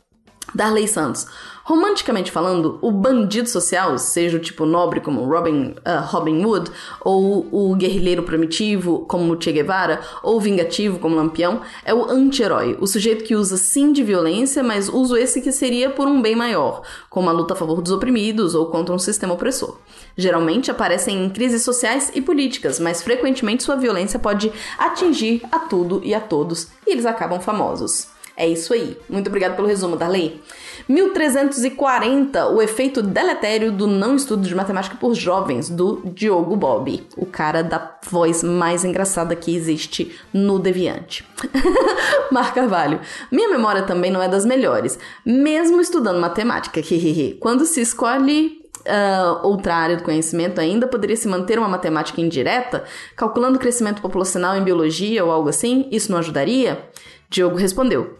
Darley 0.54 0.86
Santos. 0.86 1.26
Romanticamente 1.64 2.32
falando, 2.32 2.78
o 2.82 2.90
bandido 2.90 3.48
social, 3.48 3.96
seja 3.96 4.36
o 4.36 4.40
tipo 4.40 4.66
nobre 4.66 5.00
como 5.00 5.24
Robin, 5.24 5.76
uh, 5.86 6.04
Robin 6.06 6.44
Hood, 6.44 6.72
ou 7.00 7.46
o 7.52 7.76
guerrilheiro 7.76 8.24
primitivo 8.24 9.06
como 9.06 9.40
Che 9.40 9.52
Guevara, 9.52 10.00
ou 10.24 10.40
vingativo 10.40 10.98
como 10.98 11.14
Lampião, 11.14 11.60
é 11.84 11.94
o 11.94 12.10
anti-herói, 12.10 12.76
o 12.80 12.86
sujeito 12.88 13.22
que 13.22 13.36
usa 13.36 13.56
sim 13.56 13.92
de 13.92 14.02
violência, 14.02 14.60
mas 14.60 14.88
uso 14.88 15.16
esse 15.16 15.40
que 15.40 15.52
seria 15.52 15.88
por 15.90 16.08
um 16.08 16.20
bem 16.20 16.34
maior, 16.34 16.82
como 17.08 17.30
a 17.30 17.32
luta 17.32 17.54
a 17.54 17.56
favor 17.56 17.80
dos 17.80 17.92
oprimidos 17.92 18.56
ou 18.56 18.66
contra 18.66 18.92
um 18.92 18.98
sistema 18.98 19.34
opressor. 19.34 19.78
Geralmente 20.16 20.68
aparecem 20.68 21.24
em 21.24 21.30
crises 21.30 21.62
sociais 21.62 22.10
e 22.12 22.20
políticas, 22.20 22.80
mas 22.80 23.02
frequentemente 23.02 23.62
sua 23.62 23.76
violência 23.76 24.18
pode 24.18 24.52
atingir 24.76 25.42
a 25.52 25.60
tudo 25.60 26.00
e 26.02 26.12
a 26.12 26.20
todos, 26.20 26.68
e 26.84 26.90
eles 26.90 27.06
acabam 27.06 27.40
famosos. 27.40 28.08
É 28.36 28.48
isso 28.48 28.72
aí. 28.72 28.96
Muito 29.08 29.28
obrigado 29.28 29.56
pelo 29.56 29.68
resumo, 29.68 29.96
Darley. 29.96 30.40
1340, 30.88 32.48
o 32.48 32.60
efeito 32.60 33.02
deletério 33.02 33.70
do 33.70 33.86
não 33.86 34.16
estudo 34.16 34.46
de 34.46 34.54
matemática 34.54 34.96
por 34.98 35.14
jovens, 35.14 35.68
do 35.68 36.02
Diogo 36.04 36.56
Bob, 36.56 37.06
o 37.16 37.26
cara 37.26 37.62
da 37.62 37.98
voz 38.08 38.42
mais 38.42 38.84
engraçada 38.84 39.36
que 39.36 39.54
existe 39.54 40.16
no 40.32 40.58
Deviante. 40.58 41.24
Mar 42.32 42.54
Carvalho, 42.54 43.00
minha 43.30 43.48
memória 43.48 43.82
também 43.82 44.10
não 44.10 44.22
é 44.22 44.28
das 44.28 44.44
melhores, 44.44 44.98
mesmo 45.24 45.80
estudando 45.80 46.20
matemática, 46.20 46.80
quando 47.40 47.64
se 47.64 47.80
escolhe 47.80 48.60
Uh, 48.84 49.46
outra 49.46 49.76
área 49.76 49.96
do 49.96 50.02
conhecimento 50.02 50.60
ainda 50.60 50.88
poderia 50.88 51.14
se 51.14 51.28
manter 51.28 51.56
uma 51.56 51.68
matemática 51.68 52.20
indireta, 52.20 52.82
calculando 53.14 53.56
o 53.56 53.60
crescimento 53.60 54.02
populacional 54.02 54.56
em 54.56 54.64
biologia 54.64 55.24
ou 55.24 55.30
algo 55.30 55.48
assim? 55.48 55.86
Isso 55.92 56.10
não 56.10 56.18
ajudaria? 56.18 56.84
Diogo 57.30 57.54
respondeu: 57.54 58.18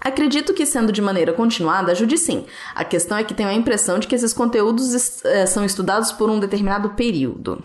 Acredito 0.00 0.54
que, 0.54 0.66
sendo 0.66 0.92
de 0.92 1.02
maneira 1.02 1.32
continuada, 1.32 1.92
ajude 1.92 2.18
sim. 2.18 2.46
A 2.74 2.84
questão 2.84 3.16
é 3.18 3.24
que 3.24 3.34
tenho 3.34 3.48
a 3.48 3.54
impressão 3.54 3.98
de 3.98 4.06
que 4.06 4.14
esses 4.14 4.32
conteúdos 4.32 5.24
eh, 5.24 5.46
são 5.46 5.64
estudados 5.64 6.12
por 6.12 6.30
um 6.30 6.38
determinado 6.38 6.90
período. 6.90 7.62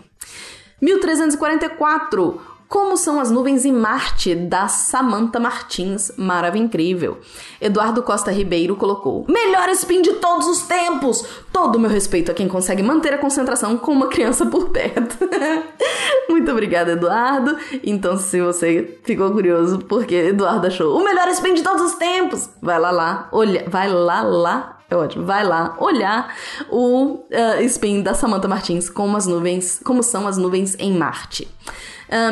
1344. 0.80 2.40
Como 2.72 2.96
são 2.96 3.20
as 3.20 3.30
nuvens 3.30 3.66
em 3.66 3.72
Marte, 3.72 4.34
da 4.34 4.66
Samantha 4.66 5.38
Martins, 5.38 6.10
maravilha 6.16 6.64
incrível. 6.64 7.20
Eduardo 7.60 8.02
Costa 8.02 8.32
Ribeiro 8.32 8.76
colocou: 8.76 9.26
Melhor 9.28 9.68
spin 9.68 10.00
de 10.00 10.14
todos 10.14 10.46
os 10.46 10.62
tempos! 10.62 11.22
Todo 11.52 11.76
o 11.76 11.78
meu 11.78 11.90
respeito 11.90 12.30
a 12.30 12.34
quem 12.34 12.48
consegue 12.48 12.82
manter 12.82 13.12
a 13.12 13.18
concentração 13.18 13.76
com 13.76 13.92
uma 13.92 14.06
criança 14.06 14.46
por 14.46 14.70
perto. 14.70 15.18
Muito 16.30 16.50
obrigada, 16.50 16.92
Eduardo. 16.92 17.58
Então, 17.84 18.16
se 18.16 18.40
você 18.40 18.98
ficou 19.04 19.30
curioso 19.32 19.80
porque 19.80 20.14
Eduardo 20.14 20.66
achou 20.66 20.98
o 20.98 21.04
melhor 21.04 21.28
spin 21.28 21.52
de 21.52 21.62
todos 21.62 21.82
os 21.82 21.92
tempos, 21.96 22.48
vai 22.62 22.80
lá 22.80 22.90
lá, 22.90 23.28
olha, 23.32 23.66
vai 23.68 23.86
lá 23.86 24.22
lá 24.22 24.78
é 24.88 24.96
ótimo. 24.96 25.24
Vai 25.24 25.42
lá 25.42 25.74
olhar 25.78 26.34
o 26.70 27.14
uh, 27.14 27.62
spin 27.64 28.02
da 28.02 28.14
Samantha 28.14 28.46
Martins 28.46 28.90
como 28.90 29.16
as 29.16 29.26
nuvens, 29.26 29.80
como 29.82 30.02
são 30.02 30.26
as 30.26 30.36
nuvens 30.36 30.74
em 30.78 30.92
Marte. 30.92 31.48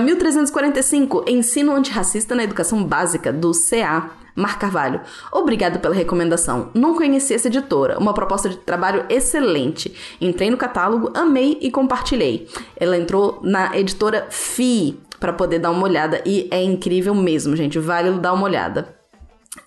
1345, 0.01 1.25
ah, 1.27 1.31
Ensino 1.31 1.75
Antirracista 1.75 2.35
na 2.35 2.45
Educação 2.45 2.85
Básica, 2.85 3.33
do 3.33 3.53
CA. 3.53 4.11
Mar 4.35 4.59
Carvalho. 4.59 5.01
Obrigado 5.33 5.81
pela 5.81 5.95
recomendação. 5.95 6.71
Não 6.73 6.95
conheci 6.95 7.35
essa 7.35 7.49
editora. 7.49 7.99
Uma 7.99 8.15
proposta 8.15 8.49
de 8.49 8.57
trabalho 8.57 9.05
excelente. 9.09 9.93
Entrei 10.21 10.51
no 10.51 10.57
catálogo, 10.57 11.11
amei 11.15 11.59
e 11.61 11.71
compartilhei. 11.71 12.49
Ela 12.77 12.97
entrou 12.97 13.41
na 13.43 13.77
editora 13.77 14.29
FI 14.31 14.99
para 15.19 15.33
poder 15.33 15.59
dar 15.59 15.71
uma 15.71 15.83
olhada 15.83 16.23
e 16.25 16.49
é 16.51 16.63
incrível 16.63 17.15
mesmo, 17.15 17.57
gente. 17.57 17.79
Vale 17.79 18.19
dar 18.19 18.33
uma 18.33 18.45
olhada. 18.45 18.97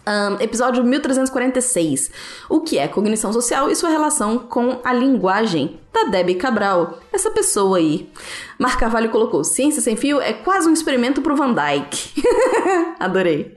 Um, 0.07 0.41
episódio 0.41 0.83
1346. 0.83 2.11
O 2.49 2.61
que 2.61 2.77
é 2.77 2.87
cognição 2.87 3.31
social 3.31 3.69
e 3.69 3.75
sua 3.75 3.89
relação 3.89 4.39
com 4.39 4.79
a 4.83 4.91
linguagem 4.91 5.79
da 5.93 6.05
Debbie 6.05 6.35
Cabral, 6.35 6.99
essa 7.13 7.29
pessoa 7.29 7.77
aí. 7.77 8.09
Mar 8.57 8.77
Carvalho 8.77 9.09
colocou: 9.09 9.43
Ciência 9.43 9.81
sem 9.81 9.95
fio 9.95 10.19
é 10.19 10.33
quase 10.33 10.67
um 10.67 10.73
experimento 10.73 11.21
pro 11.21 11.35
Van 11.35 11.53
Dyke. 11.53 12.23
Adorei. 12.99 13.53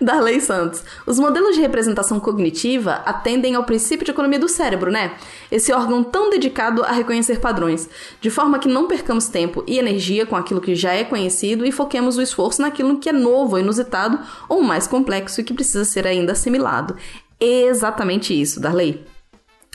Darley 0.00 0.40
Santos. 0.40 0.82
Os 1.06 1.18
modelos 1.18 1.54
de 1.54 1.60
representação 1.60 2.18
cognitiva 2.18 3.02
atendem 3.06 3.54
ao 3.54 3.64
princípio 3.64 4.04
de 4.04 4.10
economia 4.10 4.38
do 4.38 4.48
cérebro, 4.48 4.90
né? 4.90 5.14
Esse 5.50 5.72
órgão 5.72 6.02
tão 6.02 6.28
dedicado 6.28 6.82
a 6.82 6.90
reconhecer 6.90 7.40
padrões, 7.40 7.88
de 8.20 8.30
forma 8.30 8.58
que 8.58 8.68
não 8.68 8.88
percamos 8.88 9.28
tempo 9.28 9.62
e 9.66 9.78
energia 9.78 10.26
com 10.26 10.34
aquilo 10.34 10.60
que 10.60 10.74
já 10.74 10.92
é 10.92 11.04
conhecido 11.04 11.64
e 11.64 11.70
foquemos 11.70 12.16
o 12.16 12.22
esforço 12.22 12.62
naquilo 12.62 12.98
que 12.98 13.08
é 13.08 13.12
novo, 13.12 13.58
inusitado 13.58 14.18
ou 14.48 14.62
mais 14.62 14.86
complexo 14.86 15.40
e 15.40 15.44
que 15.44 15.54
precisa 15.54 15.84
ser 15.84 16.06
ainda 16.06 16.32
assimilado. 16.32 16.96
Exatamente 17.38 18.38
isso, 18.38 18.60
Darley. 18.60 19.15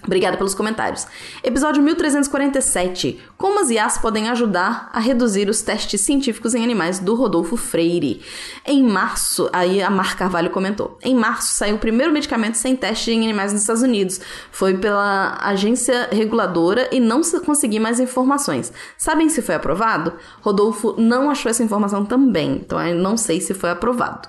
Obrigada 0.04 0.36
pelos 0.36 0.56
comentários. 0.56 1.06
Episódio 1.44 1.84
1347. 1.84 3.20
Como 3.38 3.60
as 3.60 3.70
IAs 3.70 4.00
podem 4.00 4.30
ajudar 4.30 4.90
a 4.92 5.00
reduzir 5.00 5.48
os 5.48 5.62
testes 5.62 6.02
científicos 6.02 6.56
em 6.56 6.64
animais 6.64 6.98
do 6.98 7.14
Rodolfo 7.14 7.56
Freire. 7.56 8.22
Em 8.66 8.84
março, 8.84 9.48
aí 9.54 9.82
a 9.82 9.92
Mar 9.92 10.18
Carvalho 10.18 10.50
comentou. 10.50 10.98
Em 11.04 11.14
março 11.14 11.54
saiu 11.54 11.76
o 11.76 11.80
primeiro 11.80 12.12
medicamento 12.12 12.56
sem 12.56 12.76
teste 12.76 13.12
em 13.12 13.24
animais 13.24 13.54
nos 13.54 13.62
Estados 13.62 13.84
Unidos. 13.84 14.20
Foi 14.52 14.76
pela 14.78 15.38
agência 15.40 16.10
reguladora 16.12 16.90
e 16.92 17.00
não 17.00 17.22
se 17.22 17.40
consegui 17.40 17.80
mais 17.80 18.00
informações. 18.00 18.74
Sabem 18.98 19.30
se 19.30 19.42
foi 19.42 19.56
aprovado? 19.56 20.14
Rodolfo 20.42 20.96
não 20.98 21.30
achou 21.30 21.50
essa 21.50 21.64
informação 21.64 22.06
também, 22.06 22.54
então 22.54 22.82
eu 22.82 22.96
não 22.96 23.16
sei 23.18 23.40
se 23.40 23.54
foi 23.54 23.70
aprovado. 23.70 24.28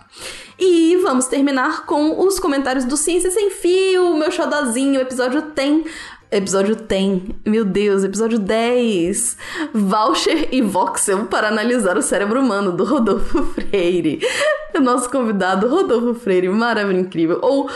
E 0.65 0.97
vamos 1.03 1.27
terminar 1.27 1.87
com 1.87 2.25
os 2.25 2.39
comentários 2.39 2.85
do 2.85 2.97
Ciência 2.97 3.33
Sem 3.33 3.51
Fio, 3.51 4.17
meu 4.17 4.31
xodozinho. 4.31 5.01
Episódio 5.01 5.43
tem 5.63 5.85
Episódio 6.33 6.75
tem, 6.75 7.37
meu 7.45 7.63
Deus, 7.63 8.05
episódio 8.05 8.39
10. 8.39 9.37
Voucher 9.75 10.49
e 10.51 10.63
Voxel 10.63 11.27
para 11.27 11.49
analisar 11.49 11.99
o 11.99 12.01
cérebro 12.01 12.41
humano, 12.41 12.73
do 12.73 12.85
Rodolfo 12.85 13.43
Freire. 13.53 14.19
O 14.75 14.81
nosso 14.81 15.11
convidado, 15.11 15.69
Rodolfo 15.69 16.19
Freire, 16.19 16.49
maravilha 16.49 17.01
incrível. 17.01 17.39
Ou 17.43 17.67
uh, 17.67 17.71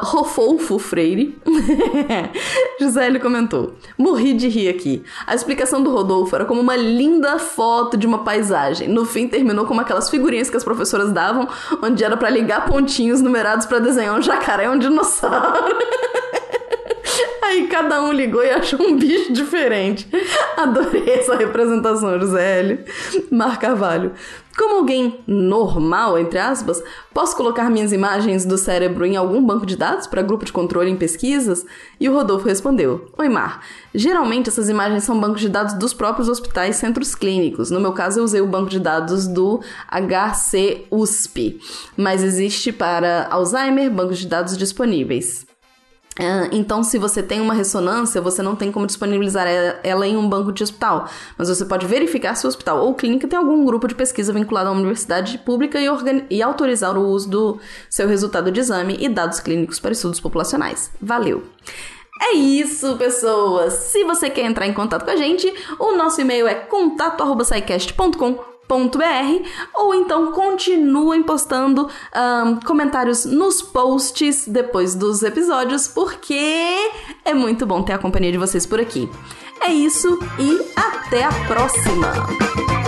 Rofolfo 0.00 0.78
Freire. 0.78 1.38
Gisele 2.80 3.20
comentou: 3.20 3.74
Morri 3.98 4.32
de 4.32 4.48
rir 4.48 4.70
aqui. 4.70 5.04
A 5.26 5.34
explicação 5.34 5.82
do 5.82 5.90
Rodolfo 5.90 6.34
era 6.34 6.46
como 6.46 6.62
uma 6.62 6.76
linda 6.76 7.38
foto 7.38 7.98
de 7.98 8.06
uma 8.06 8.24
paisagem. 8.24 8.88
No 8.88 9.04
fim, 9.04 9.28
terminou 9.28 9.66
como 9.66 9.82
aquelas 9.82 10.08
figurinhas 10.08 10.48
que 10.48 10.56
as 10.56 10.64
professoras 10.64 11.12
davam, 11.12 11.46
onde 11.82 12.02
era 12.02 12.16
para 12.16 12.30
ligar 12.30 12.64
pontinhos 12.64 13.20
numerados 13.20 13.66
para 13.66 13.80
desenhar 13.80 14.18
um 14.18 14.22
jacaré 14.22 14.64
e 14.64 14.68
um 14.70 14.78
dinossauro. 14.78 15.76
Aí 17.48 17.66
cada 17.66 18.02
um 18.02 18.12
ligou 18.12 18.44
e 18.44 18.50
achou 18.50 18.78
um 18.82 18.98
bicho 18.98 19.32
diferente. 19.32 20.06
Adorei 20.54 21.08
essa 21.08 21.34
representação, 21.34 22.20
José 22.20 22.60
L. 22.60 22.84
Mar 23.30 23.58
Carvalho. 23.58 24.12
Como 24.54 24.74
alguém 24.74 25.20
normal, 25.26 26.18
entre 26.18 26.38
aspas, 26.38 26.82
posso 27.14 27.34
colocar 27.34 27.70
minhas 27.70 27.90
imagens 27.90 28.44
do 28.44 28.58
cérebro 28.58 29.06
em 29.06 29.16
algum 29.16 29.42
banco 29.42 29.64
de 29.64 29.76
dados 29.76 30.06
para 30.06 30.20
grupo 30.20 30.44
de 30.44 30.52
controle 30.52 30.90
em 30.90 30.96
pesquisas? 30.96 31.64
E 31.98 32.06
o 32.06 32.12
Rodolfo 32.12 32.46
respondeu: 32.46 33.10
Oi, 33.16 33.30
Mar. 33.30 33.64
Geralmente 33.94 34.50
essas 34.50 34.68
imagens 34.68 35.04
são 35.04 35.18
bancos 35.18 35.40
de 35.40 35.48
dados 35.48 35.72
dos 35.72 35.94
próprios 35.94 36.28
hospitais 36.28 36.76
e 36.76 36.80
centros 36.80 37.14
clínicos. 37.14 37.70
No 37.70 37.80
meu 37.80 37.92
caso, 37.92 38.20
eu 38.20 38.24
usei 38.24 38.42
o 38.42 38.46
banco 38.46 38.68
de 38.68 38.78
dados 38.78 39.26
do 39.26 39.62
HC 39.90 40.84
USP, 40.90 41.58
mas 41.96 42.22
existe 42.22 42.72
para 42.72 43.26
Alzheimer 43.30 43.90
bancos 43.90 44.18
de 44.18 44.26
dados 44.26 44.54
disponíveis. 44.54 45.47
Ah, 46.18 46.48
então, 46.50 46.82
se 46.82 46.98
você 46.98 47.22
tem 47.22 47.40
uma 47.40 47.54
ressonância, 47.54 48.20
você 48.20 48.42
não 48.42 48.56
tem 48.56 48.72
como 48.72 48.86
disponibilizar 48.86 49.46
ela 49.46 50.06
em 50.06 50.16
um 50.16 50.28
banco 50.28 50.52
de 50.52 50.64
hospital, 50.64 51.08
mas 51.36 51.48
você 51.48 51.64
pode 51.64 51.86
verificar 51.86 52.34
se 52.34 52.44
o 52.44 52.48
hospital 52.48 52.84
ou 52.84 52.94
clínica 52.94 53.28
tem 53.28 53.38
algum 53.38 53.64
grupo 53.64 53.86
de 53.86 53.94
pesquisa 53.94 54.32
vinculado 54.32 54.68
a 54.68 54.72
uma 54.72 54.80
universidade 54.80 55.38
pública 55.38 55.78
e, 55.78 55.86
e 56.30 56.42
autorizar 56.42 56.98
o 56.98 57.08
uso 57.08 57.30
do 57.30 57.60
seu 57.88 58.08
resultado 58.08 58.50
de 58.50 58.58
exame 58.58 58.96
e 58.98 59.08
dados 59.08 59.38
clínicos 59.38 59.78
para 59.78 59.92
estudos 59.92 60.18
populacionais. 60.18 60.90
Valeu! 61.00 61.44
É 62.20 62.34
isso, 62.34 62.96
pessoas! 62.96 63.74
Se 63.74 64.02
você 64.02 64.28
quer 64.28 64.44
entrar 64.44 64.66
em 64.66 64.72
contato 64.72 65.04
com 65.04 65.10
a 65.12 65.16
gente, 65.16 65.52
o 65.78 65.96
nosso 65.96 66.20
e-mail 66.20 66.48
é 66.48 66.54
contato.sicast.com 66.56 68.57
ou 69.74 69.94
então 69.94 70.32
continuem 70.32 71.22
postando 71.22 71.88
um, 72.14 72.60
comentários 72.60 73.24
nos 73.24 73.62
posts 73.62 74.46
depois 74.46 74.94
dos 74.94 75.22
episódios, 75.22 75.88
porque 75.88 76.90
é 77.24 77.34
muito 77.34 77.66
bom 77.66 77.82
ter 77.82 77.94
a 77.94 77.98
companhia 77.98 78.32
de 78.32 78.38
vocês 78.38 78.66
por 78.66 78.78
aqui. 78.78 79.08
É 79.60 79.72
isso 79.72 80.18
e 80.38 80.60
até 80.76 81.24
a 81.24 81.32
próxima! 81.46 82.87